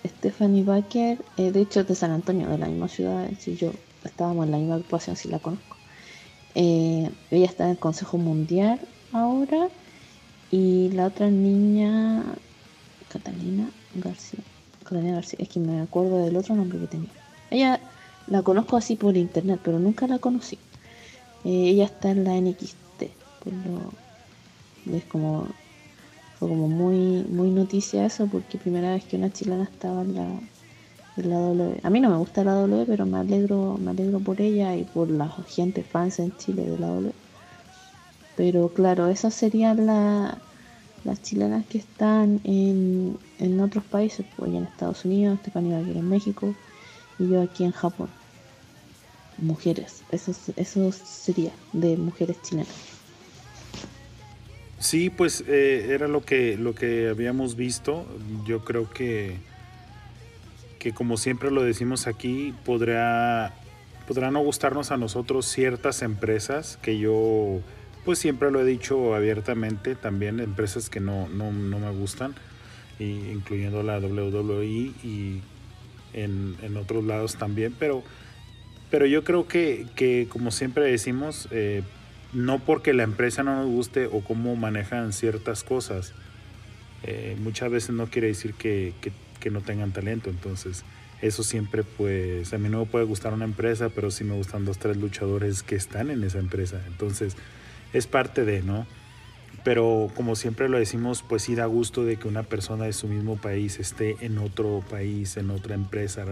[0.07, 3.73] Stephanie Baker, eh, de hecho es de San Antonio, de la misma ciudad, si yo
[4.05, 5.77] estábamos en la misma agrupación, si la conozco.
[6.55, 8.81] Eh, ella está en el Consejo Mundial
[9.13, 9.71] ahora
[10.51, 12.23] y la otra niña,
[13.09, 14.41] Catalina García.
[14.85, 17.11] Catalina García, es que me acuerdo del otro nombre que tenía.
[17.51, 17.81] Ella
[18.27, 20.59] la conozco así por internet, pero nunca la conocí.
[21.45, 24.04] Eh, ella está en la NXT, por lo-
[24.93, 25.57] es como
[26.35, 30.43] fue como muy muy noticia eso porque primera vez que una chilena estaba en la,
[31.17, 31.81] en la W.
[31.85, 34.85] A mí no me gusta la W, pero me alegro me alegro por ella y
[34.85, 37.15] por la gente fans en Chile de la W.
[38.37, 40.43] Pero claro, esas serían la-
[41.05, 46.09] las chilenas que están en, en otros países, pues en Estados Unidos, Stephanie Baker en
[46.09, 46.57] México
[47.19, 48.11] y yo aquí en Japón.
[49.37, 52.94] Mujeres, eso, eso sería de mujeres chilenas.
[54.85, 58.05] Sí, pues eh, era lo que, lo que habíamos visto.
[58.45, 59.39] Yo creo que,
[60.79, 63.55] que como siempre lo decimos aquí, podrá,
[64.07, 67.61] podrá no gustarnos a nosotros ciertas empresas que yo
[68.05, 72.35] pues siempre lo he dicho abiertamente, también empresas que no, no, no me gustan,
[72.99, 75.41] y incluyendo la WWE y
[76.13, 78.03] en, en otros lados también, pero,
[78.91, 81.83] pero yo creo que, que como siempre decimos, eh,
[82.35, 86.13] no porque la empresa no nos guste o cómo manejan ciertas cosas,
[87.03, 89.13] eh, muchas veces no quiere decir que, que-
[89.51, 90.31] no tengan talento.
[90.31, 90.85] Entonces,
[91.21, 94.65] eso siempre pues a mí no me puede gustar una empresa, pero sí me gustan
[94.65, 96.81] dos, tres luchadores que están en esa empresa.
[96.87, 97.37] Entonces
[97.93, 98.87] es parte de, ¿no?
[99.65, 103.07] Pero como siempre lo decimos, pues sí da gusto de que una persona de su
[103.07, 106.25] mismo país esté en otro país, en otra empresa,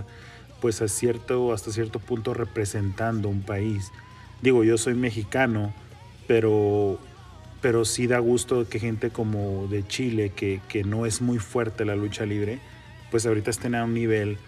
[0.63, 3.91] pues a cierto, hasta cierto punto representando un país.
[4.41, 5.75] Digo, yo soy mexicano,
[6.27, 6.99] pero,
[7.61, 11.85] pero sí da gusto que gente como de Chile, que, que no es muy fuerte
[11.85, 12.61] la lucha libre,
[13.11, 14.39] pues ahorita estén a un nivel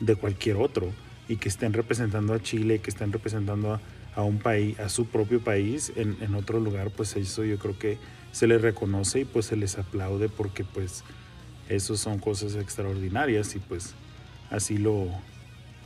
[0.00, 0.90] de cualquier otro
[1.28, 3.80] y que estén representando a Chile, que estén representando
[4.14, 7.78] a, un país, a su propio país en, en, otro lugar, pues eso yo creo
[7.78, 7.98] que
[8.32, 11.04] se les reconoce y pues se les aplaude porque pues
[11.68, 13.94] eso son cosas extraordinarias y pues
[14.50, 15.08] así lo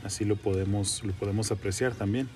[0.03, 2.27] así lo podemos lo podemos apreciar también.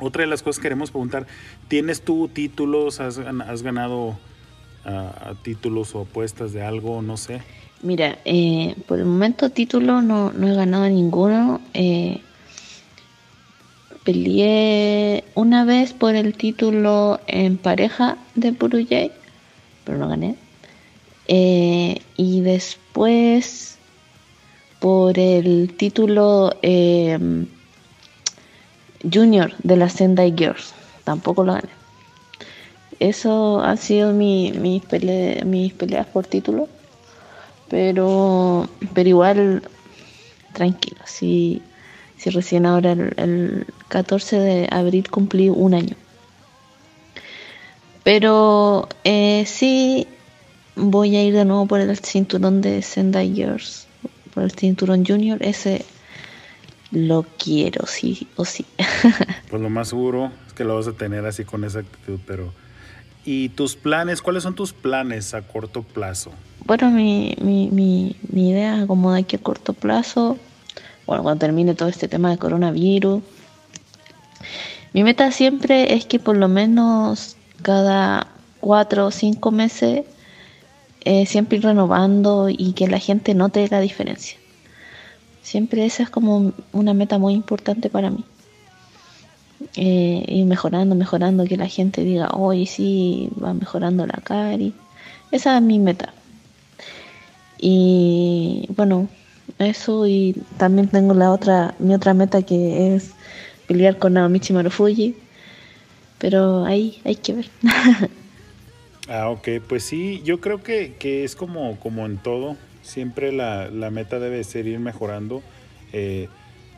[0.00, 1.26] Otra de las cosas que queremos preguntar,
[1.68, 3.00] ¿tienes tú títulos?
[3.00, 4.08] ¿Has, has ganado
[4.84, 7.02] uh, títulos o apuestas de algo?
[7.02, 7.42] No sé.
[7.82, 11.60] Mira, eh, por el momento título no, no he ganado ninguno.
[11.74, 12.20] Eh,
[14.04, 19.12] peleé una vez por el título en pareja de Puruyay,
[19.84, 20.34] pero no gané.
[21.28, 23.78] Eh, y después
[24.80, 27.18] por el título eh,
[29.02, 30.74] junior de la Sendai Girls,
[31.04, 31.68] tampoco lo gané.
[33.00, 36.68] Eso ha sido mi, mi pele mis peleas por título.
[37.68, 39.62] Pero pero igual
[40.52, 41.00] tranquilo.
[41.04, 41.62] Si,
[42.16, 45.96] si recién ahora el, el, 14 de abril cumplí un año.
[48.02, 50.06] Pero eh, sí
[50.74, 53.88] voy a ir de nuevo por el cinturón de Sendai Girls
[54.32, 55.84] por el cinturón junior ese
[56.90, 58.64] lo quiero sí o sí
[59.50, 62.52] pues lo más seguro es que lo vas a tener así con esa actitud pero
[63.30, 64.22] ¿Y tus planes?
[64.22, 66.30] ¿Cuáles son tus planes a corto plazo?
[66.64, 70.38] Bueno, mi, mi, mi, mi idea como de aquí a corto plazo,
[71.06, 73.22] bueno, cuando termine todo este tema de coronavirus,
[74.94, 78.28] mi meta siempre es que por lo menos cada
[78.60, 80.06] cuatro o cinco meses
[81.04, 84.37] eh, siempre ir renovando y que la gente note la diferencia.
[85.48, 88.22] Siempre esa es como una meta muy importante para mí
[89.76, 94.74] eh, ir mejorando, mejorando, que la gente diga, hoy sí, va mejorando la cari.
[95.32, 96.12] Esa es mi meta.
[97.58, 99.08] Y bueno,
[99.58, 103.12] eso y también tengo la otra, mi otra meta que es
[103.66, 105.16] pelear con Naomichi Marufuji.
[106.18, 107.46] Pero ahí hay que ver.
[109.08, 112.58] ah, ok, pues sí, yo creo que, que es como, como en todo.
[112.88, 115.42] Siempre la, la, meta debe ser ir mejorando.
[115.92, 116.28] Eh,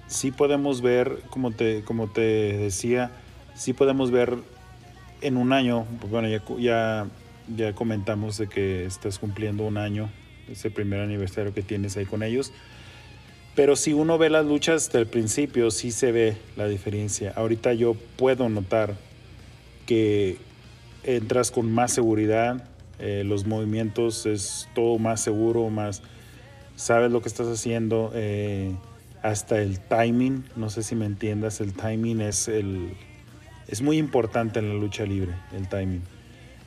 [0.09, 3.13] sí podemos ver, como te, como te decía,
[3.55, 4.35] sí podemos ver
[5.21, 7.07] en un año, bueno, ya, ya,
[7.57, 10.11] ya comentamos de que estás cumpliendo un año,
[10.51, 12.53] ese primer aniversario que tienes ahí con ellos.
[13.55, 17.33] Pero si uno ve las luchas desde el principio, sí se ve la diferencia.
[17.37, 18.97] Ahorita yo puedo notar
[19.87, 20.39] que
[21.05, 22.65] entras con más seguridad,
[23.01, 26.03] eh, los movimientos es todo más seguro, más
[26.77, 28.11] sabes lo que estás haciendo.
[28.15, 28.75] Eh,
[29.23, 32.91] hasta el timing, no sé si me entiendas, el timing es, el,
[33.69, 36.03] es muy importante en la lucha libre, el timing.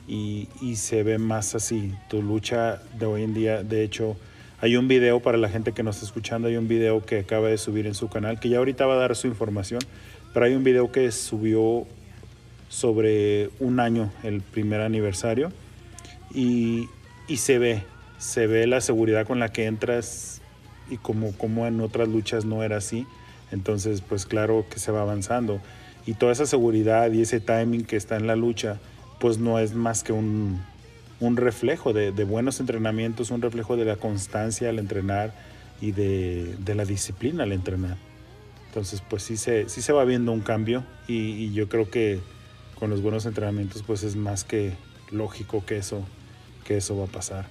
[0.06, 4.16] Y, y, se ve más así, tu lucha de hoy en día, de hecho,
[4.60, 7.48] hay un video para la gente que nos está escuchando, hay un video que acaba
[7.48, 9.80] de subir en su canal, que ya ahorita va a dar su información,
[10.34, 11.86] pero hay un video que subió
[12.68, 15.52] sobre un año, el primer aniversario,
[16.34, 16.88] y,
[17.28, 17.84] y se ve,
[18.18, 20.40] se ve la seguridad con la que entras
[20.90, 23.06] y como, como en otras luchas no era así,
[23.50, 25.60] entonces pues claro que se va avanzando.
[26.06, 28.78] Y toda esa seguridad y ese timing que está en la lucha,
[29.20, 30.60] pues no es más que un,
[31.20, 35.32] un reflejo de, de, buenos entrenamientos, un reflejo de la constancia al entrenar
[35.80, 37.96] y de, de, la disciplina al entrenar.
[38.66, 42.20] Entonces pues sí se, sí se va viendo un cambio y, y yo creo que
[42.78, 44.72] con los buenos entrenamientos pues es más que
[45.10, 46.04] lógico que eso,
[46.64, 47.46] que eso va a pasar.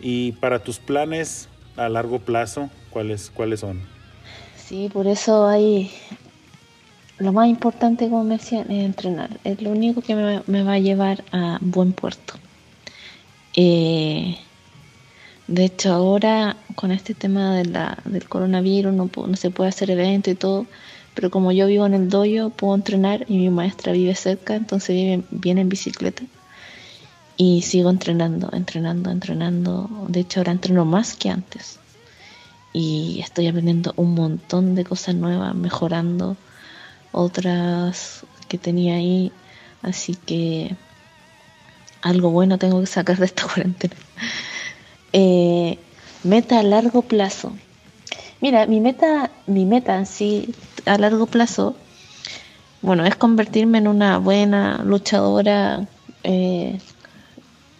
[0.00, 3.80] Y para tus planes, a largo plazo, ¿cuáles, cuáles son?
[4.56, 5.90] Sí, por eso hay
[7.18, 9.30] lo más importante, como me decían, es entrenar.
[9.44, 12.34] Es lo único que me, me va a llevar a buen puerto.
[13.56, 14.36] Eh,
[15.46, 20.34] de hecho, ahora con este tema del coronavirus no, no se puede hacer evento y
[20.34, 20.66] todo,
[21.14, 24.96] pero como yo vivo en el doyo, puedo entrenar y mi maestra vive cerca, entonces
[24.96, 26.24] vive, viene en bicicleta
[27.36, 29.88] y sigo entrenando, entrenando, entrenando.
[30.08, 31.78] De hecho, ahora entreno más que antes.
[32.72, 36.36] Y estoy aprendiendo un montón de cosas nuevas, mejorando
[37.12, 39.32] otras que tenía ahí.
[39.82, 40.76] Así que
[42.02, 43.94] algo bueno tengo que sacar de esta cuarentena.
[45.12, 45.78] Eh,
[46.22, 47.52] meta a largo plazo.
[48.40, 50.54] Mira, mi meta, mi meta sí
[50.86, 51.76] a largo plazo,
[52.82, 55.86] bueno, es convertirme en una buena luchadora
[56.22, 56.78] eh,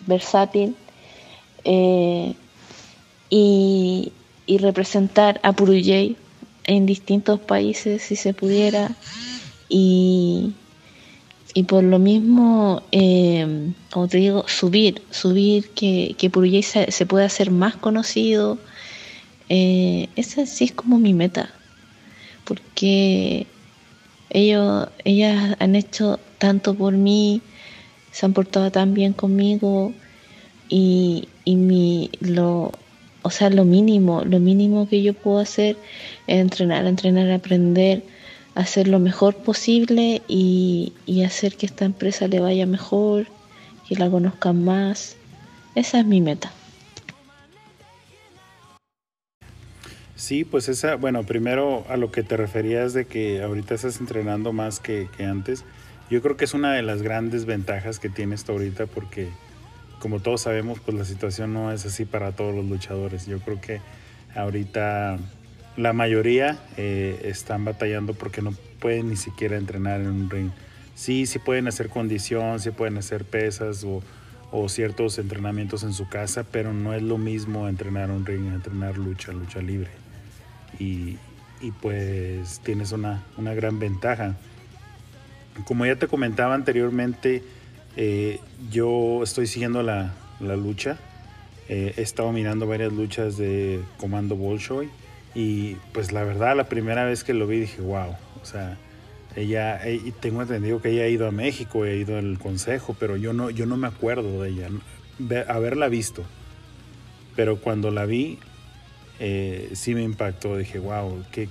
[0.07, 0.77] versátil
[1.65, 2.35] eh,
[3.31, 4.13] y,
[4.47, 6.17] y, representar a Puruyey
[6.65, 8.95] en distintos países si se pudiera
[9.69, 10.55] y,
[11.55, 17.27] y por lo mismo, eh, como te digo, subir, subir, que, que se, se pueda
[17.27, 18.59] hacer más conocido.
[19.49, 21.51] Eh, esa sí es como mi meta,
[22.45, 23.47] porque
[24.31, 27.41] ellos, ellas han hecho tanto por mí,
[28.15, 29.93] se han portado tan bien conmigo
[30.69, 32.71] y, y mi, lo,
[33.23, 35.77] o sea, lo mínimo, lo mínimo que yo puedo hacer
[36.29, 38.05] es entrenar, entrenar, aprender
[38.55, 40.93] hacer lo mejor posible y,
[41.25, 43.27] hacer que esta empresa le vaya mejor,
[43.89, 45.17] que la conozcan más.
[45.75, 46.53] Esa es mi meta.
[50.15, 54.53] Sí, pues esa, bueno, primero a lo que te referías de que ahorita estás entrenando
[54.53, 55.65] más que, que, antes,
[56.11, 59.29] yo creo que es una de las grandes ventajas que tienes esto ahorita porque
[59.99, 63.27] como todos sabemos, pues la situación no es así para todos los luchadores.
[63.27, 63.81] Yo creo que
[64.35, 65.19] ahorita
[65.77, 70.51] la mayoría eh, están batallando porque no pueden ni siquiera entrenar en un ring.
[70.95, 74.03] Sí, sí pueden hacer condición, sí pueden hacer pesas o,
[74.69, 79.33] ciertos entrenamientos en su casa, pero no es lo mismo entrenar un ring, entrenar lucha,
[79.33, 79.91] lucha libre.
[80.79, 81.19] Y,
[81.81, 84.37] pues tienes una, gran ventaja.
[85.67, 87.43] Como ya te comentaba anteriormente,
[87.97, 88.41] eh,
[88.71, 90.99] yo estoy siguiendo la, lucha.
[91.69, 94.91] Eh, he estado mirando varias luchas de Comando Bolshoi
[95.35, 98.77] y pues la verdad, la primera vez que lo vi dije, wow, o sea,
[99.37, 103.17] ella, y tengo entendido que ella ha ido a México, ha ido al consejo, pero
[103.17, 104.69] yo no, yo no me acuerdo de ella,
[105.49, 106.25] haberla visto.
[107.35, 108.39] Pero cuando la vi,
[109.19, 111.49] eh, sí me impactó, dije, wow, qué,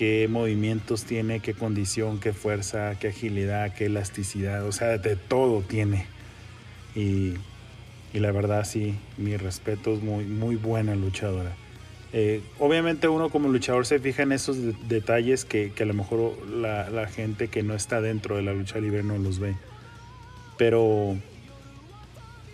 [0.00, 5.60] qué movimientos tiene, qué condición, qué fuerza, qué agilidad, qué elasticidad, o sea, de todo
[5.60, 6.06] tiene.
[6.94, 7.34] Y,
[8.14, 11.52] y la verdad sí, mi respeto es muy, muy buena luchadora.
[12.14, 14.56] Eh, obviamente uno como luchador se fija en esos
[14.88, 19.02] detalles que, a lo mejor la, gente que no está dentro de la lucha libre
[19.02, 19.54] no los ve.
[20.56, 21.18] Pero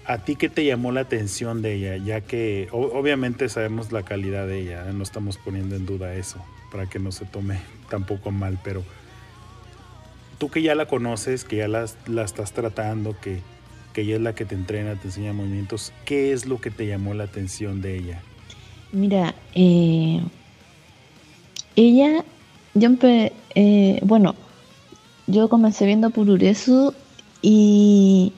[0.05, 1.97] ¿a ti qué te llamó la atención de ella?
[1.97, 4.92] Ya que obviamente sabemos la calidad de ella, ¿eh?
[4.92, 7.59] no estamos poniendo en duda eso, para que no se tome
[7.91, 8.83] tampoco mal, pero
[10.39, 13.41] tú que ya la conoces, que ya la, la estás tratando, que,
[13.93, 16.87] que ella es la que te entrena, te enseña movimientos, ¿qué es lo que te
[16.87, 18.21] llamó la atención de ella?
[18.93, 20.21] Mira, eh,
[21.77, 22.25] ella,
[22.75, 22.91] yo
[23.55, 24.35] eh, bueno,
[25.27, 26.95] yo comencé viendo Pururesu
[27.43, 28.33] y,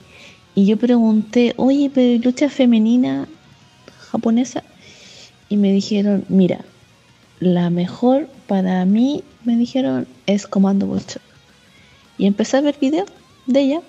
[0.55, 3.29] y yo pregunté, oye, pero lucha femenina
[4.11, 4.63] japonesa.
[5.49, 6.65] Y me dijeron, mira,
[7.41, 11.23] la mejor para mí, me dijeron, es Comando Bolshoi.
[12.19, 13.09] Y empecé a ver videos
[13.47, 13.81] de ella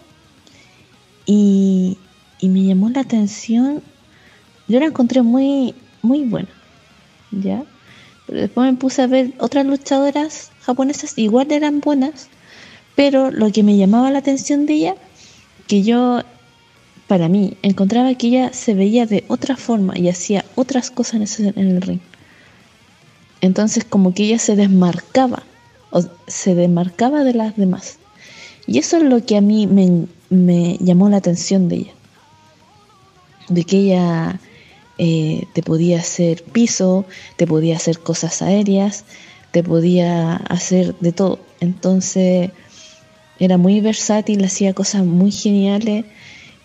[1.26, 1.98] y,
[2.40, 3.82] y me llamó la atención.
[4.68, 6.50] Yo la encontré muy muy buena,
[7.32, 7.64] ¿ya?
[8.26, 12.28] Pero después me puse a ver otras luchadoras japonesas, igual eran buenas,
[12.96, 14.96] pero lo que me llamaba la atención de ella,
[15.68, 16.22] que yo,
[17.08, 21.54] para mí, encontraba que ella se veía de otra forma y hacía otras cosas en,
[21.58, 22.00] el ring.
[23.42, 25.44] Entonces como que ella se desmarcaba,
[25.92, 27.98] o se desmarcaba de las demás.
[28.68, 31.94] Y eso es lo que a mí me, llamó la atención de ella.
[33.48, 34.40] De que ella
[34.98, 39.06] eh, te podía hacer piso, te podía hacer cosas aéreas,
[39.52, 41.40] te podía hacer de todo.
[41.60, 42.52] Entonces
[43.40, 46.06] era muy versátil, hacía cosas muy geniales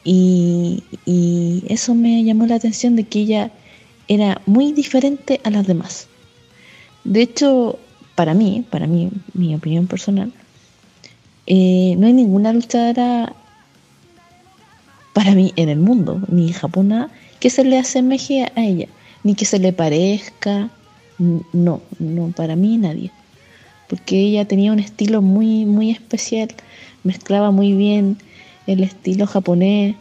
[0.04, 0.82] y,
[1.68, 3.50] eso me llamó la atención de que ella
[4.08, 6.08] era muy diferente a las demás.
[7.04, 7.78] De hecho,
[8.14, 10.32] para mí, para mí, mi opinión personal,
[11.46, 13.34] eh, no hay ninguna luchadora
[15.12, 18.88] para mí en el mundo, ni japonesa, que se le asemeje a ella,
[19.22, 20.70] ni que se le parezca.
[21.18, 23.10] No, no, para mí nadie.
[23.88, 26.48] Porque ella tenía un estilo muy, muy especial,
[27.04, 28.16] mezclaba muy bien
[28.66, 29.94] el estilo japonés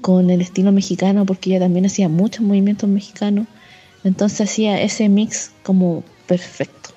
[0.00, 3.46] con el estilo mexicano, porque ella también hacía muchos movimientos mexicanos.
[4.04, 6.90] Entonces hacía ese mix como perfecto.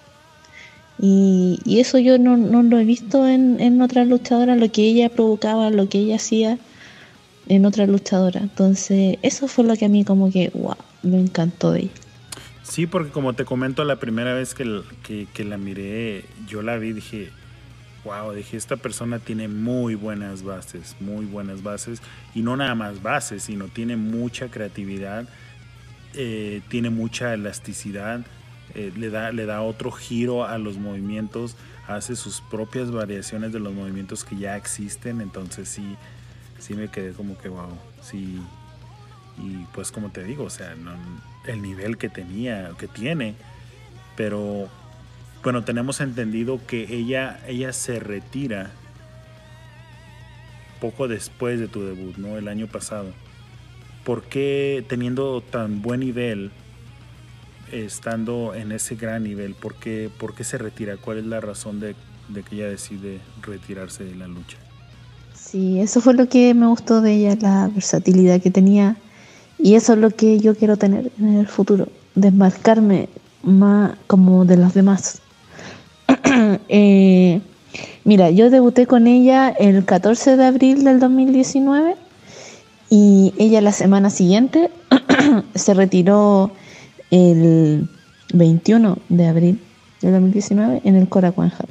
[0.99, 5.71] Y, eso yo no, lo he visto en, en otras luchadoras, lo que ella provocaba,
[5.71, 6.59] lo que ella hacía
[7.47, 8.41] en otra luchadora.
[8.41, 11.91] Entonces, eso fue lo que a mí como que, wow, me encantó de ella.
[12.61, 14.83] Sí, porque como te comento, la primera vez que,
[15.33, 17.29] que, la miré, yo la vi, dije,
[18.05, 22.03] wow, dije, esta persona tiene muy buenas bases, muy buenas bases,
[22.35, 25.27] y no nada más bases, sino tiene mucha creatividad,
[26.13, 28.23] eh, tiene mucha elasticidad,
[28.75, 31.55] eh, le, da, le da otro giro a los movimientos,
[31.87, 35.95] hace sus propias variaciones de los movimientos que ya existen, entonces sí,
[36.59, 38.41] sí me quedé como que wow, sí.
[39.37, 40.75] Y pues como te digo, o sea,
[41.47, 43.35] el nivel que tenía, que tiene,
[44.15, 44.69] pero
[45.43, 48.71] bueno, tenemos entendido que ella, ella se retira
[50.79, 52.37] poco después de tu debut, ¿no?
[52.37, 53.13] El año pasado.
[54.03, 56.51] ¿Por qué teniendo tan buen nivel,
[57.73, 60.09] estando en ese gran nivel, por qué,
[60.41, 60.97] se retira?
[60.97, 61.95] ¿Cuál es la razón de,
[62.29, 64.57] de, que ella decide retirarse de la lucha?
[65.33, 68.95] Sí, eso fue lo que me gustó de ella, la versatilidad que tenía.
[69.57, 73.09] Y eso es lo que yo quiero tener en el futuro, desmarcarme
[73.43, 75.21] más como de los demás.
[76.69, 77.41] eh,
[78.03, 81.95] mira, yo debuté con ella el 14 de abril del 2019
[82.89, 84.69] y ella la semana siguiente
[85.55, 86.51] se retiró
[87.11, 87.89] el
[88.33, 89.61] 21 de abril
[90.01, 91.65] del 2019 en el Coracuanja.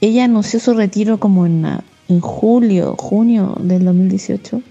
[0.00, 1.66] Ella anunció su retiro como en,
[2.08, 4.62] en julio, junio del 2018,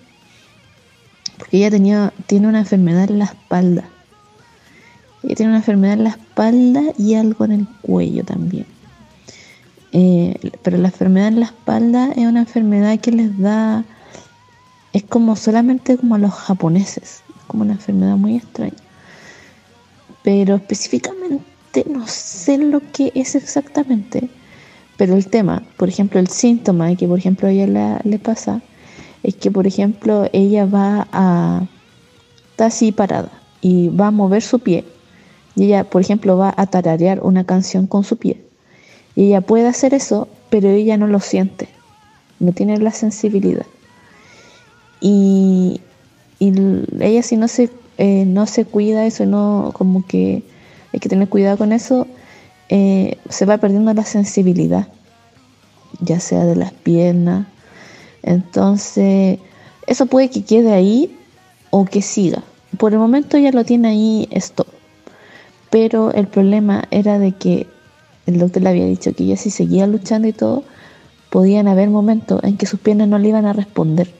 [1.38, 3.90] porque ella tenía, tiene una enfermedad en la espalda.
[5.24, 8.66] Ella tiene una enfermedad en la espalda y algo en el cuello también.
[9.92, 13.84] Eh, pero la enfermedad en la espalda es una enfermedad que les da,
[14.94, 18.87] es como solamente como a los japoneses, es como una enfermedad muy extraña
[20.28, 24.28] pero específicamente no sé lo que es exactamente.
[24.98, 28.62] Pero el tema, por ejemplo, el síntoma que por ejemplo a ella le pasa,
[29.24, 31.66] es que por ejemplo ella va a,
[32.52, 34.84] está así parada y va a mover su pie.
[35.56, 38.44] Y ella, por ejemplo, va a tararear una canción con su pie.
[39.16, 41.70] Y ella puede hacer eso, pero ella no lo siente,
[42.42, 43.66] no tiene la sensibilidad.
[45.00, 45.80] Y,
[46.38, 46.52] y
[47.00, 50.44] ella si no se eh, no se cuida eso, no como que
[50.94, 52.08] hay que tener cuidado con eso,
[52.70, 54.88] eh, se va perdiendo la sensibilidad,
[56.00, 57.48] ya sea de las piernas.
[58.24, 59.40] Entonces,
[59.88, 61.18] eso puede que quede ahí
[61.70, 62.44] o que siga.
[62.78, 64.68] Por el momento ya lo tiene ahí stop.
[65.70, 67.68] Pero el problema era de que
[68.26, 70.64] el doctor le había dicho que ya si seguía luchando y todo,
[71.30, 74.17] podían haber momentos en que sus piernas no le iban a responder.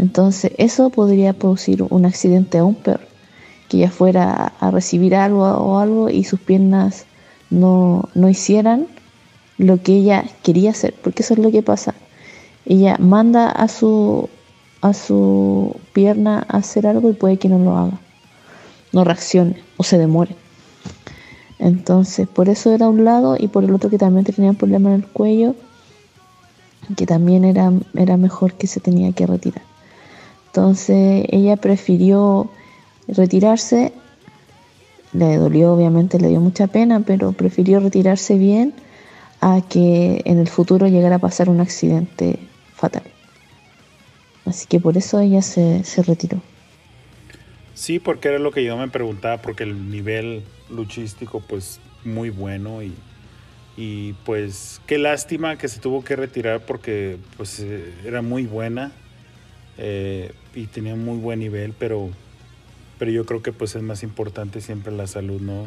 [0.00, 3.00] Entonces eso podría producir un accidente aún peor,
[3.68, 7.04] que ella fuera a recibir algo o algo y sus piernas
[7.50, 8.86] no, no hicieran
[9.58, 11.94] lo que ella quería hacer, porque eso es lo que pasa.
[12.64, 14.30] Ella manda a su,
[14.80, 18.00] a su pierna a hacer algo y puede que no lo haga,
[18.92, 20.34] no reaccione o se demore.
[21.58, 24.88] Entonces, por eso era un lado y por el otro que también tenía un problema
[24.88, 25.54] en el cuello,
[26.96, 29.69] que también era, era mejor que se tenía que retirar.
[30.50, 32.50] Entonces ella prefirió
[33.06, 33.92] retirarse,
[35.12, 38.74] le dolió obviamente, le dio mucha pena, pero prefirió retirarse bien
[39.40, 42.40] a que en el futuro llegara a pasar un accidente
[42.74, 43.04] fatal.
[44.44, 46.42] Así que por eso ella se, retiró.
[47.74, 52.82] Sí, porque era lo que yo me preguntaba, porque el nivel luchístico pues muy bueno
[52.82, 52.92] y,
[53.76, 58.90] y pues qué lástima que se tuvo que retirar porque pues eh, era muy buena
[59.82, 62.10] eh, y tenía muy buen nivel, pero,
[62.98, 65.64] pero yo creo que pues es más importante siempre la salud, ¿no?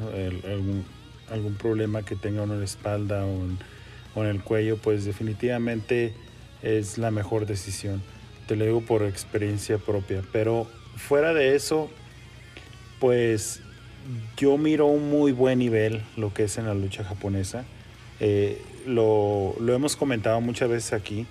[0.48, 0.86] algún,
[1.32, 6.14] algún, problema que tenga uno en la espalda o en, el cuello, pues definitivamente
[6.62, 8.04] es la mejor decisión.
[8.48, 11.90] Te lo digo por experiencia propia, pero fuera de eso,
[13.00, 13.62] pues
[14.38, 17.66] yo miro un muy buen nivel lo que es en la lucha japonesa.
[18.20, 21.26] Eh, lo, lo, hemos comentado muchas veces aquí,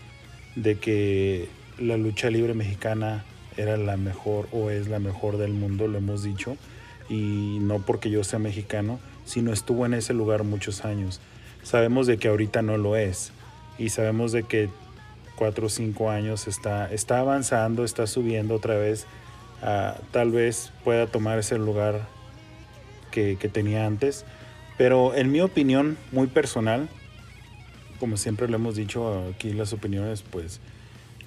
[0.57, 1.49] de que
[1.79, 3.25] la lucha libre mexicana
[3.57, 6.57] era la mejor o es la mejor del mundo, lo hemos dicho,
[7.09, 11.21] y no porque yo sea mexicano, sino estuvo en ese lugar muchos años.
[11.63, 13.33] Sabemos de que ahorita no lo es
[13.79, 14.69] y sabemos de que
[15.37, 19.07] cuatro o cinco años está, está avanzando, está subiendo otra vez,
[19.63, 22.07] ah, tal vez pueda tomar ese lugar
[23.11, 24.25] que, que tenía antes,
[24.79, 26.89] pero en mi opinión muy personal,
[28.01, 30.61] como siempre lo hemos dicho aquí las opiniones, pues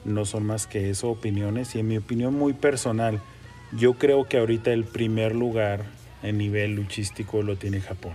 [0.06, 1.76] no son más que eso, opiniones.
[1.76, 3.20] Y en mi opinión muy personal,
[3.72, 5.84] yo creo que ahorita el primer lugar
[6.24, 8.14] en nivel luchístico lo tiene Japón.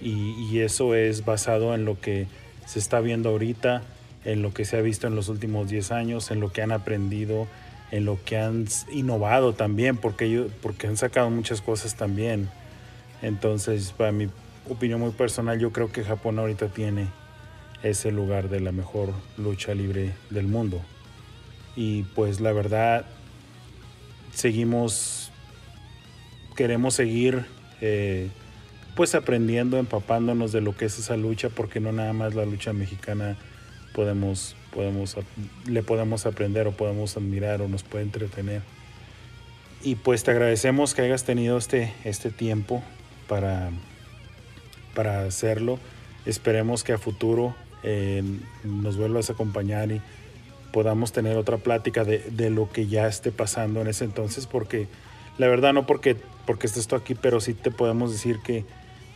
[0.00, 2.26] Y, eso es basado en lo que
[2.66, 3.82] se está viendo ahorita,
[4.24, 6.72] en lo que se ha visto en los últimos 10 años, en lo que han
[6.72, 7.46] aprendido,
[7.90, 12.48] en lo que han innovado también, porque, ellos, porque han sacado muchas cosas también.
[13.22, 14.28] Entonces, para mi
[14.68, 17.06] opinión muy personal, yo creo que Japón ahorita tiene
[17.88, 20.80] es el lugar de la mejor lucha libre del mundo.
[21.74, 23.04] Y pues la verdad,
[24.32, 25.30] seguimos,
[26.56, 27.46] queremos seguir
[27.80, 28.28] eh,
[28.94, 32.72] pues aprendiendo, empapándonos de lo que es esa lucha, porque no nada más la lucha
[32.72, 33.36] mexicana
[33.94, 35.16] podemos, podemos,
[35.66, 38.62] le podemos aprender o podemos admirar o nos puede entretener.
[39.82, 42.82] Y pues te agradecemos que hayas tenido este, este tiempo
[43.28, 43.70] para,
[44.94, 45.78] para hacerlo.
[46.24, 47.54] Esperemos que a futuro
[47.88, 48.22] eh,
[48.64, 50.02] nos vuelvas a acompañar y
[50.72, 54.88] podamos tener otra plática de, lo que ya esté pasando en ese entonces, porque
[55.38, 58.64] la verdad no porque, porque estés tú aquí, pero sí te podemos decir que,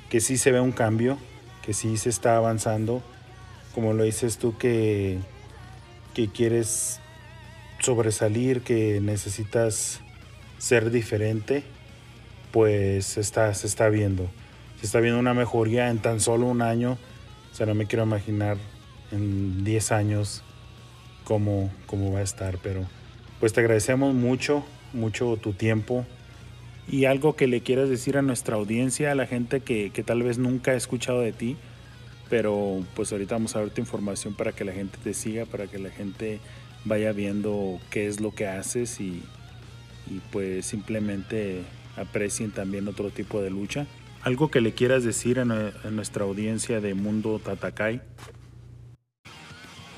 [0.08, 1.18] que sí se ve un cambio,
[1.62, 3.02] que sí se está avanzando,
[3.74, 5.18] como lo dices tú, que,
[6.14, 7.00] que quieres
[7.80, 10.00] sobresalir, que necesitas
[10.58, 11.64] ser diferente,
[12.52, 14.30] pues está, se está viendo.
[14.78, 16.98] Se está viendo una mejoría en tan solo un año.
[17.60, 18.56] Sea, no me quiero imaginar
[19.12, 20.42] en 10 años
[21.24, 22.56] cómo, cómo va a estar.
[22.62, 22.86] Pero
[23.38, 26.06] pues te agradecemos mucho, mucho tu tiempo.
[26.88, 30.22] Y algo que le quieras decir a nuestra audiencia, a la gente que, que tal
[30.22, 31.58] vez nunca ha escuchado de ti,
[32.30, 35.78] pero pues ahorita vamos a darte información para que la gente te siga, para que
[35.78, 36.40] la gente
[36.86, 39.22] vaya viendo qué es lo que haces y,
[40.10, 41.60] y pues simplemente
[41.96, 43.86] aprecien también otro tipo de lucha.
[44.22, 48.02] ¿Algo que le quieras decir a, nuestra audiencia de Mundo Tatakai?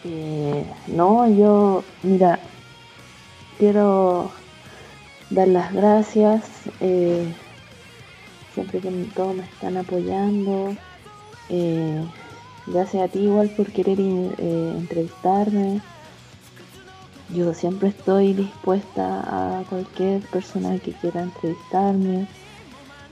[0.04, 2.38] Eh, no, yo, mira,
[3.58, 4.30] quiero
[5.30, 6.44] dar las gracias.
[6.80, 7.34] Eh,
[8.54, 10.76] siempre que todos me están apoyando.
[11.48, 12.04] Eh,
[12.68, 15.80] gracias a ti igual por querer eh, entrevistarme.
[17.34, 22.28] Yo siempre estoy dispuesta a cualquier persona que quiera entrevistarme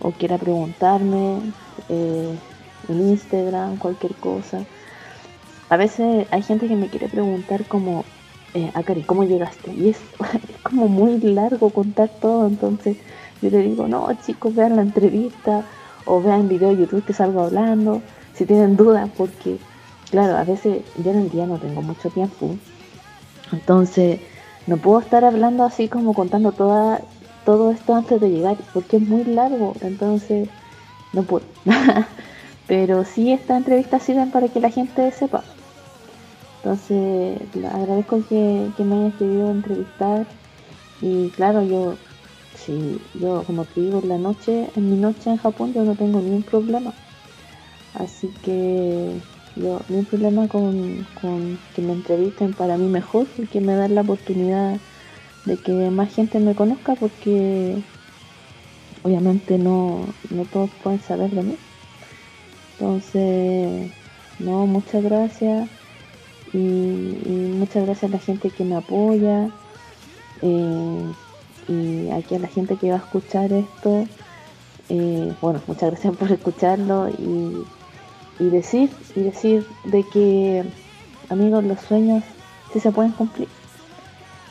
[0.01, 1.41] o quiera preguntarme
[1.89, 2.35] eh,
[2.89, 4.65] en Instagram, cualquier cosa.
[5.69, 8.05] A veces hay gente que me quiere preguntar como,
[8.55, 9.73] eh, Akari, ¿cómo llegaste?
[9.73, 9.99] Y es,
[10.49, 12.97] es, como muy largo contar todo, entonces
[13.43, 15.65] yo le digo, no chicos, vean la entrevista
[16.05, 18.03] o vean el video de YouTube que salgo hablando,
[18.35, 19.59] si tienen dudas, porque
[20.11, 22.57] claro, a veces yo en el día no tengo mucho tiempo
[23.53, 24.21] entonces,
[24.67, 27.01] no puedo estar hablando así como contando toda,
[27.45, 30.49] todo esto antes de llegar, porque es muy largo, entonces
[31.13, 31.47] no puedo.
[32.67, 35.45] Pero sí, esta entrevista sirven para que la gente sepa.
[36.63, 40.27] Entonces, agradezco que, me hayas querido entrevistar.
[41.01, 41.97] Y claro, yo,
[42.55, 45.95] sí, yo como te digo, en la noche, en mi noche en Japón, yo no
[45.95, 46.93] tengo ningún problema.
[47.95, 49.17] Así que
[49.57, 51.07] yo hay problema con,
[51.75, 54.79] que me entrevisten para mí mejor porque me dan la oportunidad
[55.45, 57.77] de que más gente me conozca porque
[59.03, 61.57] obviamente no, no todos pueden saber de mí.
[62.73, 63.91] Entonces,
[64.39, 65.69] no, muchas gracias
[66.53, 69.51] y, muchas gracias a la gente que me apoya
[70.43, 71.13] eh,
[71.69, 74.07] y aquí a la gente que va a escuchar esto.
[74.89, 77.65] Eh, bueno, muchas gracias por escucharlo y
[78.41, 80.65] y decir, y decir de que,
[81.29, 82.25] amigos, los sueños
[82.73, 83.49] sí se pueden cumplir.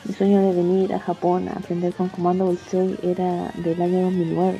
[0.04, 4.58] Mi sueño de venir a Japón a aprender con Comando Bolshoi era del año 2009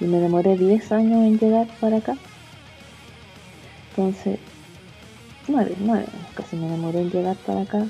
[0.00, 2.16] y me demoré 10 años en llegar para acá.
[3.90, 4.40] Entonces,
[5.46, 7.86] 9, 9 casi me demoré en llegar para acá.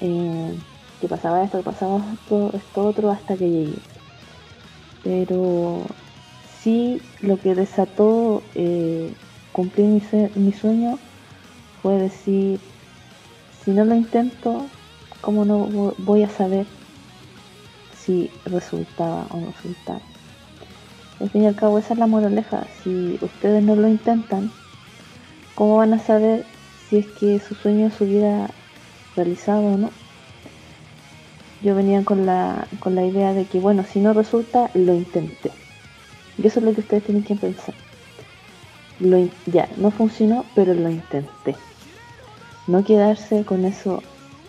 [0.00, 0.54] Eh,
[1.00, 3.78] que pasaba esto, que pasaba esto, esto otro hasta que llegué.
[5.02, 5.82] Pero
[6.62, 9.12] sí lo que desató eh,
[9.52, 10.02] cumplir mi,
[10.34, 10.98] mi, sueño
[11.82, 12.60] fue decir,
[13.64, 14.66] si no lo intento,
[15.20, 16.66] ¿cómo no voy a saber
[17.94, 20.00] si resultaba o no resultaba?
[21.20, 24.50] Al fin y al cabo esa es la moraleja, si ustedes no lo intentan,
[25.54, 26.44] ¿cómo van a saber
[26.88, 28.50] si es que su sueño se hubiera
[29.16, 29.90] realizado o no?
[31.62, 35.50] Yo venía con la, con la idea de que, bueno, si no resulta, lo intenté.
[36.38, 37.74] Y eso es lo que ustedes tienen que pensar.
[39.46, 41.56] Ya, no funcionó, pero lo intenté.
[42.66, 44.02] No quedarse con eso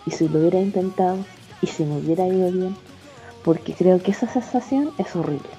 [0.08, 1.18] y si lo hubiera intentado
[1.60, 2.74] y si me hubiera ido bien,
[3.44, 5.50] porque creo que esa sensación es horrible.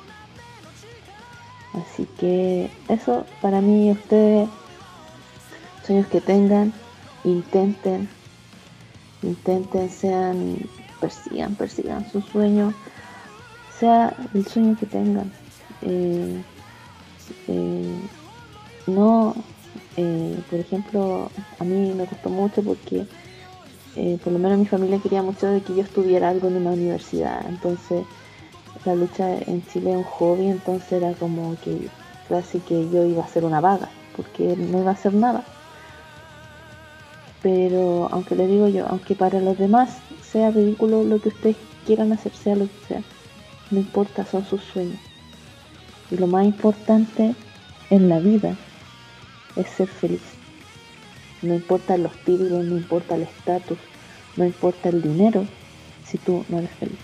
[1.74, 4.50] Así que eso para mí ustedes,
[5.86, 6.74] sueños que tengan,
[7.24, 8.10] intenten,
[9.22, 10.58] intenten, sean,
[11.00, 12.74] persigan, persigan su sueño,
[13.80, 15.32] sea el sueño que tengan,
[15.84, 16.42] eh,
[17.48, 18.00] eh,
[18.88, 19.36] no,
[19.96, 21.30] eh, por ejemplo,
[21.60, 23.06] a mí me costó mucho porque
[24.24, 27.46] por lo menos mi familia quería mucho de que yo estudiara algo en una universidad,
[27.48, 28.06] entonces
[28.86, 31.90] la lucha en Chile es un hobby, entonces era como que
[32.28, 35.44] casi que yo iba a ser una vaga, porque no iba a hacer nada.
[37.42, 42.12] Pero aunque le digo yo, aunque para los demás sea ridículo lo que ustedes quieran
[42.12, 43.02] hacer, sea lo que sea,
[43.72, 45.00] no importa, son sus sueños.
[46.12, 47.36] Y lo más importante
[47.90, 48.56] en la vida
[49.56, 50.39] es ser feliz.
[51.42, 53.78] No importa los títulos, no importa el estatus,
[54.36, 55.46] no importa el dinero,
[56.06, 57.00] si tú no eres feliz.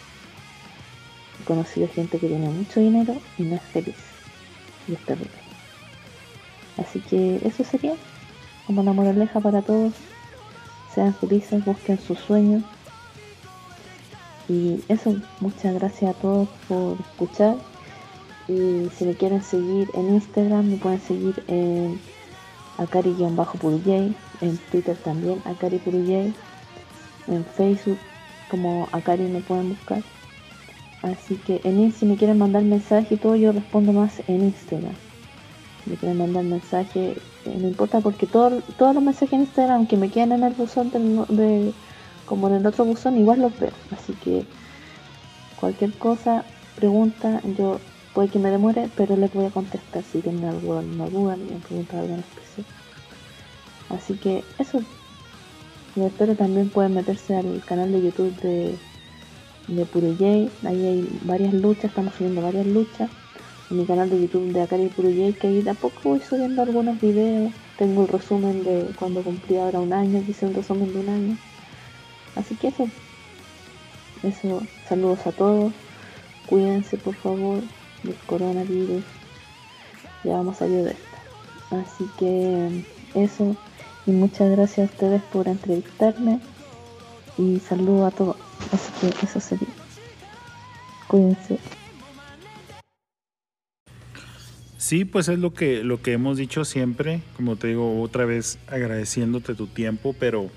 [1.41, 3.95] He conocido gente que tiene mucho dinero y no es feliz.
[4.88, 5.31] Y es terrible.
[6.77, 7.95] Así que eso sería
[8.67, 9.93] como una moraleja para todos.
[10.93, 12.63] Sean felices, busquen sus sueños.
[14.47, 17.55] Y eso, muchas gracias a todos por escuchar.
[18.47, 21.99] Y si me quieren seguir en Instagram, me pueden seguir en
[22.78, 26.34] Akari-Puruyay, en Twitter también, Akari Puruyay,
[27.28, 27.99] en Facebook
[28.49, 30.03] como Akari me pueden buscar.
[31.01, 34.95] Así que en si me quieren mandar mensaje y todo, yo respondo más en Instagram.
[35.84, 37.11] Si me quieren mandar mensaje,
[37.45, 40.53] eh, no importa porque todo, todos los mensajes en Instagram que me quedan en el
[40.53, 41.73] buzón de,
[42.26, 43.73] como en el otro buzón, igual los veo.
[43.91, 44.45] Así que
[45.59, 46.43] cualquier cosa,
[46.76, 47.80] pregunta, yo
[48.16, 51.99] puede que me demore, pero les voy a contestar si tienen alguna duda, me preguntan
[51.99, 52.66] algo en especial.
[53.89, 54.82] Así que eso.
[55.95, 58.76] Y espero también pueden meterse al canal de YouTube de,
[59.68, 60.49] de Puruyay.
[60.63, 63.09] Ahí hay varias luchas, estamos subiendo varias luchas.
[63.70, 66.61] En mi canal de YouTube de Akari Puruyay, que ahí de a poco voy subiendo
[66.61, 67.51] algunos videos.
[67.78, 71.38] Tengo el resumen de cuando cumplí ahora un año, hice un resumen de un año.
[72.36, 72.88] Así que eso.
[74.24, 75.74] Eso, saludos a todos.
[76.47, 77.61] Cuídense por favor
[78.06, 79.03] del coronavirus.
[80.24, 81.06] Ya vamos a salir de esto.
[81.72, 83.56] Así que eso.
[84.06, 86.39] Y muchas gracias a ustedes por entrevistarme.
[87.38, 88.38] Y saludo a todos.
[88.72, 89.68] Así que eso sería.
[91.08, 91.60] Cuídense.
[94.78, 98.60] Sí, pues es lo que, lo que hemos dicho siempre, como te digo otra vez
[98.68, 100.51] agradeciéndote tu tiempo, pero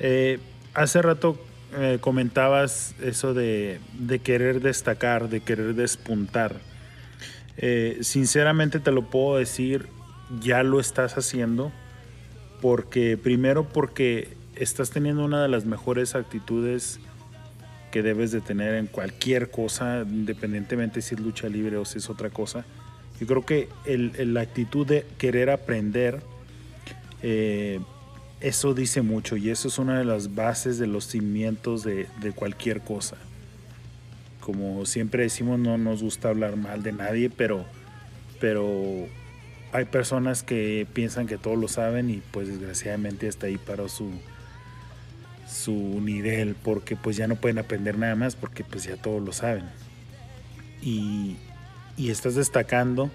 [0.00, 0.38] eh,
[0.72, 1.38] hace rato
[1.80, 6.56] eh, comentabas eso de, de, querer destacar, de querer despuntar.
[7.56, 9.88] Eh, sinceramente te lo puedo decir,
[10.40, 11.70] ya lo estás haciendo,
[12.60, 16.98] porque primero porque estás teniendo una de las mejores actitudes
[17.90, 22.10] que debes de tener en cualquier cosa, independientemente si es lucha libre o si es
[22.10, 22.64] otra cosa.
[23.20, 26.22] Yo creo que el, la actitud de querer aprender,
[27.22, 27.80] eh,
[28.40, 32.80] eso dice mucho y eso es una de las bases de los cimientos de, cualquier
[32.80, 33.16] cosa.
[34.40, 37.64] Como siempre decimos, no nos gusta hablar mal de nadie, pero,
[38.40, 39.06] pero
[39.72, 44.10] hay personas que piensan que todo lo saben y pues desgraciadamente hasta ahí paró su,
[45.46, 49.32] su nivel porque pues ya no pueden aprender nada más porque pues ya todos lo
[49.32, 49.64] saben.
[50.80, 51.36] Y,
[51.96, 53.10] y estás destacando,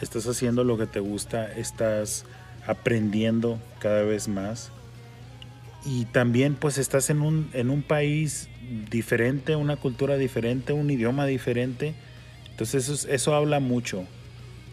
[0.00, 2.24] estás haciendo lo que te gusta, estás
[2.66, 4.70] aprendiendo cada vez más.
[5.84, 8.48] Y también pues estás en un, en un país
[8.90, 11.94] diferente, una cultura diferente, un idioma diferente.
[12.50, 14.04] Entonces eso, eso habla mucho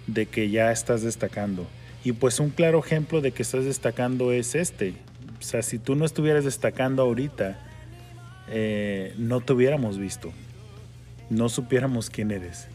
[0.08, 1.66] de que ya estás destacando.
[2.04, 4.94] Y pues un claro ejemplo de que estás destacando es este.
[5.40, 7.60] O sea, si tú no estuvieras destacando ahorita,
[8.50, 10.32] eh, no te hubiéramos visto.
[11.30, 12.68] No supiéramos quién eres.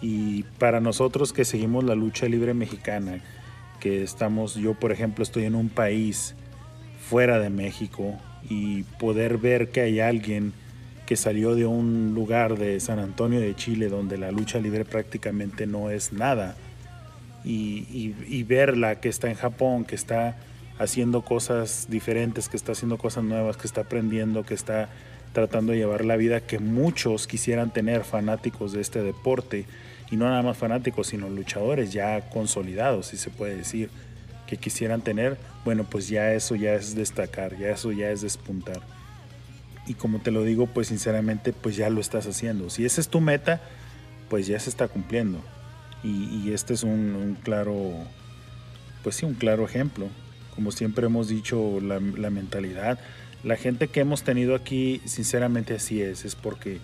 [0.00, 3.20] Y para nosotros que seguimos la lucha libre mexicana,
[3.80, 6.36] que estamos, yo por ejemplo estoy en un país
[7.08, 8.16] fuera de México
[8.48, 10.52] y poder ver que hay alguien
[11.06, 15.66] que salió de un lugar de San Antonio de Chile donde la lucha libre prácticamente
[15.66, 16.54] no es nada
[17.44, 20.36] y, y, verla que está en Japón, que está
[20.78, 24.90] haciendo cosas diferentes, que está haciendo cosas nuevas, que está aprendiendo, que está
[25.32, 29.64] tratando de llevar la vida que muchos quisieran tener fanáticos de este deporte
[30.10, 33.90] y no nada más fanáticos, sino luchadores ya consolidados, si se puede decir,
[34.46, 38.80] que quisieran tener, bueno, pues ya eso ya es destacar, ya eso ya es despuntar.
[39.86, 42.70] Y como te lo digo, pues sinceramente, pues ya lo estás haciendo.
[42.70, 43.60] Si esa es tu meta,
[44.28, 45.40] pues ya se está cumpliendo.
[46.02, 47.92] Y, y este es un, un, claro,
[49.02, 50.08] pues sí, un claro ejemplo.
[50.54, 52.98] Como siempre hemos dicho, la, la mentalidad.
[53.44, 56.78] La gente que hemos tenido aquí, sinceramente así es, es porque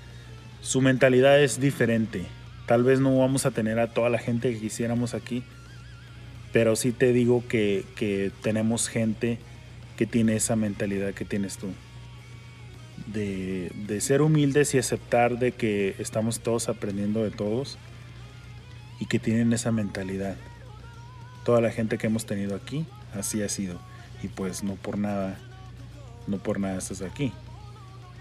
[0.62, 2.26] su mentalidad es diferente
[2.66, 5.44] Tal vez no vamos a tener a toda la gente que quisiéramos aquí,
[6.52, 9.38] pero sí te digo que, que tenemos gente
[9.96, 11.68] que tiene esa mentalidad que tienes tú.
[13.06, 17.78] De, de, ser humildes y aceptar de que estamos todos aprendiendo de todos
[18.98, 20.36] y que tienen esa mentalidad.
[21.44, 23.78] Toda la gente que hemos tenido aquí así ha sido
[24.22, 25.38] y pues no por nada,
[26.26, 27.32] no por nada estás aquí.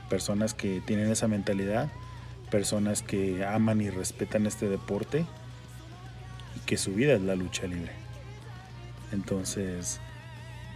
[0.10, 1.90] Personas que tienen esa mentalidad
[2.56, 5.26] personas que aman y respetan este deporte
[6.56, 7.92] y que su vida es la lucha libre.
[9.12, 10.00] Entonces,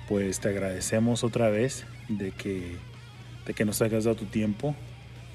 [0.10, 2.76] pues te agradecemos otra vez de que,
[3.46, 4.76] de que nos hayas dado tu tiempo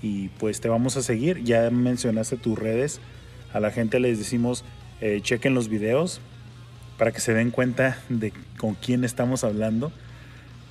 [0.02, 1.42] y pues te vamos a seguir.
[1.44, 3.00] Ya mencionaste tus redes,
[3.54, 4.66] A la gente les decimos,
[5.00, 6.20] eh, chequen los videos
[6.98, 9.92] para que se den cuenta de con quién estamos hablando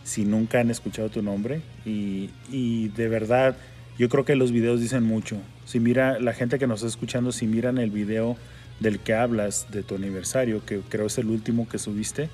[0.03, 1.63] si nunca han escuchado tu nombre.
[1.84, 3.57] Y, y, de verdad,
[3.97, 5.38] yo creo que los videos dicen mucho.
[5.66, 8.38] Si mira, la gente que nos está escuchando, si miran el video
[8.80, 12.30] del que hablas, de tu aniversario, que creo es el último que subiste,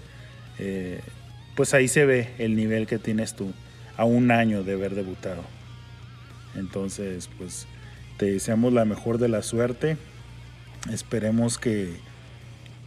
[0.57, 1.01] eh,
[1.55, 3.51] pues ahí se ve el nivel que tienes tú
[3.97, 5.43] a un año de haber debutado.
[6.55, 7.67] Entonces, pues
[8.17, 9.97] te deseamos la mejor de la suerte.
[10.91, 11.89] Esperemos que,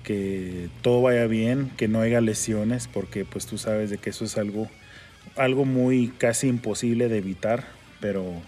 [0.02, 4.24] que todo vaya bien, que no haya lesiones, porque pues tú sabes de que eso
[4.24, 4.68] es algo,
[5.36, 7.64] algo muy casi imposible de evitar,
[8.00, 8.42] pero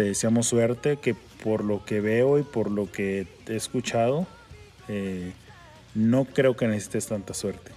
[0.00, 4.26] te deseamos suerte, que por lo que veo y por lo que he escuchado,
[4.88, 5.32] eh,
[5.94, 7.72] no creo que necesites tanta suerte.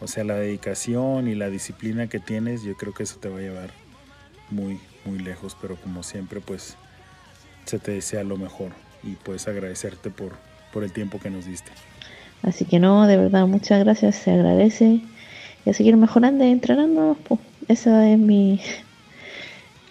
[0.00, 3.38] O sea, la dedicación y la disciplina que tienes, yo creo que eso te va
[3.38, 3.70] a llevar
[4.48, 6.76] muy, muy lejos, pero como siempre, pues
[7.64, 8.70] se te desea lo mejor
[9.02, 10.34] y puedes agradecerte por,
[10.72, 11.72] por el tiempo que nos diste.
[12.42, 15.00] Así que no, de verdad, muchas gracias, se agradece.
[15.66, 18.60] Y a seguir mejorando entrenando, pues eso es mi,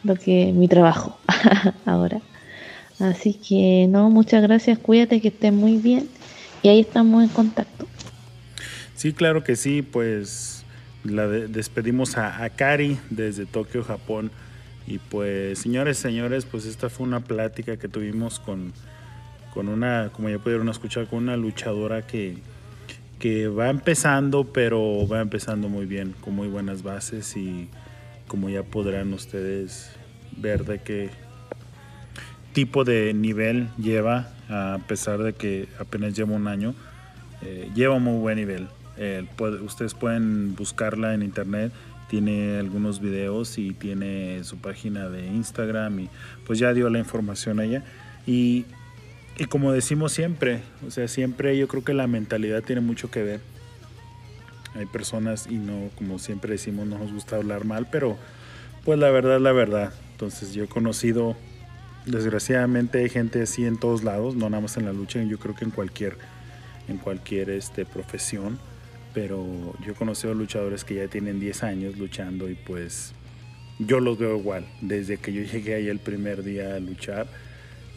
[0.04, 1.18] lo que, mi trabajo
[1.86, 2.22] ahora.
[3.00, 6.10] Así que no, muchas gracias, cuídate, que estés muy bien
[6.62, 7.88] y ahí estamos en contacto.
[8.96, 10.66] Sí, claro que sí, pues
[11.04, 14.32] la despedimos a, a Kari desde Tokio, Japón.
[14.86, 18.74] Y pues, señores, señores, pues esta fue una plática que tuvimos con,
[19.54, 22.38] con una, como ya pudieron escuchar, con una luchadora que,
[23.20, 27.70] que va empezando, pero va empezando muy bien, con muy buenas bases y
[28.30, 29.92] como ya podrán ustedes
[30.38, 31.10] ver de qué
[32.54, 36.74] tipo de nivel lleva, a pesar de que apenas lleva un año,
[37.42, 38.70] eh, lleva muy buen nivel.
[38.96, 39.26] Eh,
[39.62, 41.74] ustedes pueden buscarla en internet
[42.10, 46.10] tiene algunos videos y tiene su página de Instagram y
[46.46, 47.84] pues ya dio la información a ella.
[48.26, 48.66] Y,
[49.38, 53.24] y como decimos siempre, o sea, siempre yo creo que la mentalidad tiene mucho que
[53.24, 53.42] ver.
[54.80, 58.18] Hay personas y no, como siempre decimos, no nos gusta hablar mal, pero
[58.86, 59.94] pues la verdad, la verdad.
[60.14, 61.36] Entonces yo he conocido,
[62.06, 65.56] desgraciadamente hay gente así en todos lados, no nada más en la lucha, yo creo
[65.56, 66.18] que en cualquier,
[66.88, 68.58] en cualquier este, profesión
[69.14, 69.46] pero
[69.86, 73.14] yo he conocido luchadores que ya tienen 10 años luchando y pues
[73.80, 77.28] yo los veo igual, desde que yo llegué ahí el primer día a luchar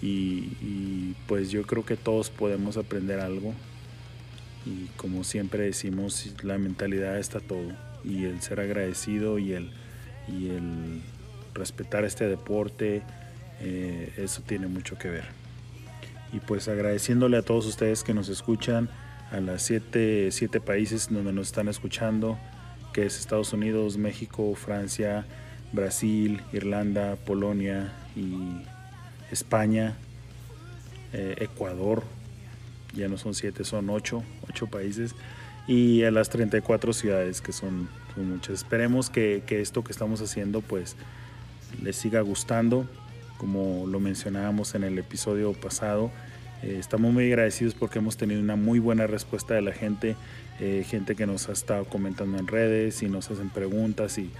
[0.00, 3.54] y, pues yo creo que todos podemos aprender algo
[4.64, 7.72] y como siempre decimos, la mentalidad está todo
[8.04, 9.70] y el ser agradecido y el,
[10.28, 11.02] y el
[11.54, 13.02] respetar este deporte,
[13.60, 15.24] eh, eso tiene mucho que ver.
[16.32, 18.88] Y pues agradeciéndole a todos ustedes que nos escuchan,
[19.30, 22.38] a las siete, siete países donde nos están escuchando,
[22.92, 25.26] que es Estados Unidos, México, Francia,
[25.72, 28.62] Brasil, Irlanda, Polonia y
[29.30, 29.94] España,
[31.12, 32.02] eh, Ecuador,
[32.94, 35.14] ya no son siete, son ocho, ocho países,
[35.66, 38.56] y a las 34 ciudades que son, muchas.
[38.56, 40.96] Esperemos que, que, esto que estamos haciendo pues
[41.82, 42.86] les siga gustando,
[43.38, 46.10] como lo mencionábamos en el episodio pasado
[46.62, 50.16] eh, estamos muy agradecidos porque hemos tenido una muy buena respuesta de la gente,
[50.60, 54.30] eh, gente que nos ha estado comentando en redes y nos hacen preguntas y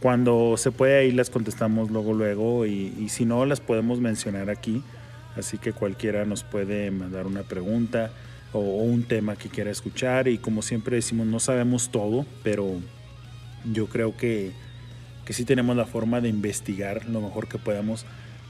[0.00, 4.82] cuando se puede ahí las contestamos luego luego y, si no las podemos mencionar aquí,
[5.36, 8.10] así que cualquiera nos puede mandar una pregunta
[8.52, 12.80] o, un tema que quiera escuchar y como siempre decimos no sabemos todo, pero
[13.72, 14.52] yo creo que,
[15.24, 18.06] que sí tenemos la forma de investigar lo mejor que podamos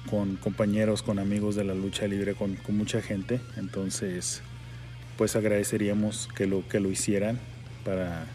[0.09, 3.41] con compañeros, con amigos de la lucha libre, con, mucha gente.
[3.57, 4.43] Entonces,
[5.16, 7.39] pues agradeceríamos que lo, que lo hicieran
[7.85, 8.26] para,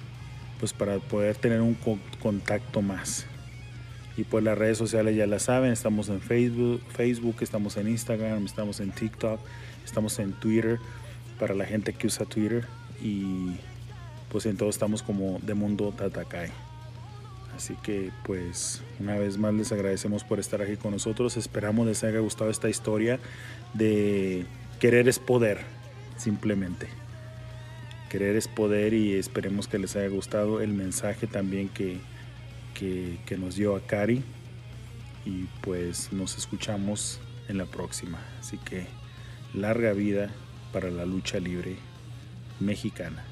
[0.60, 1.76] pues para poder tener un
[2.22, 3.26] contacto más.
[4.16, 8.46] Y pues las redes sociales ya las saben, estamos en Facebook, Facebook, estamos en Instagram,
[8.46, 9.40] estamos en TikTok,
[9.84, 10.80] estamos en Twitter,
[11.40, 12.66] para la gente que usa Twitter.
[13.02, 13.56] Y
[14.32, 16.50] pues en todo estamos como de Mundo Tatakai.
[17.56, 21.38] Así que pues una vez más les agradecemos por estar aquí con nosotros.
[21.38, 23.20] Esperamos les haya gustado esta historia
[23.74, 24.46] de
[24.80, 25.60] querer es poder,
[26.18, 26.88] simplemente.
[28.10, 31.98] Querer es poder y esperemos que les haya gustado el mensaje también que,
[32.74, 34.24] que, nos dio a Cari.
[35.26, 38.20] Y pues nos escuchamos en la próxima.
[38.40, 38.88] Así que
[39.54, 40.30] larga vida
[40.74, 41.78] para la lucha libre
[42.60, 43.24] mexicana.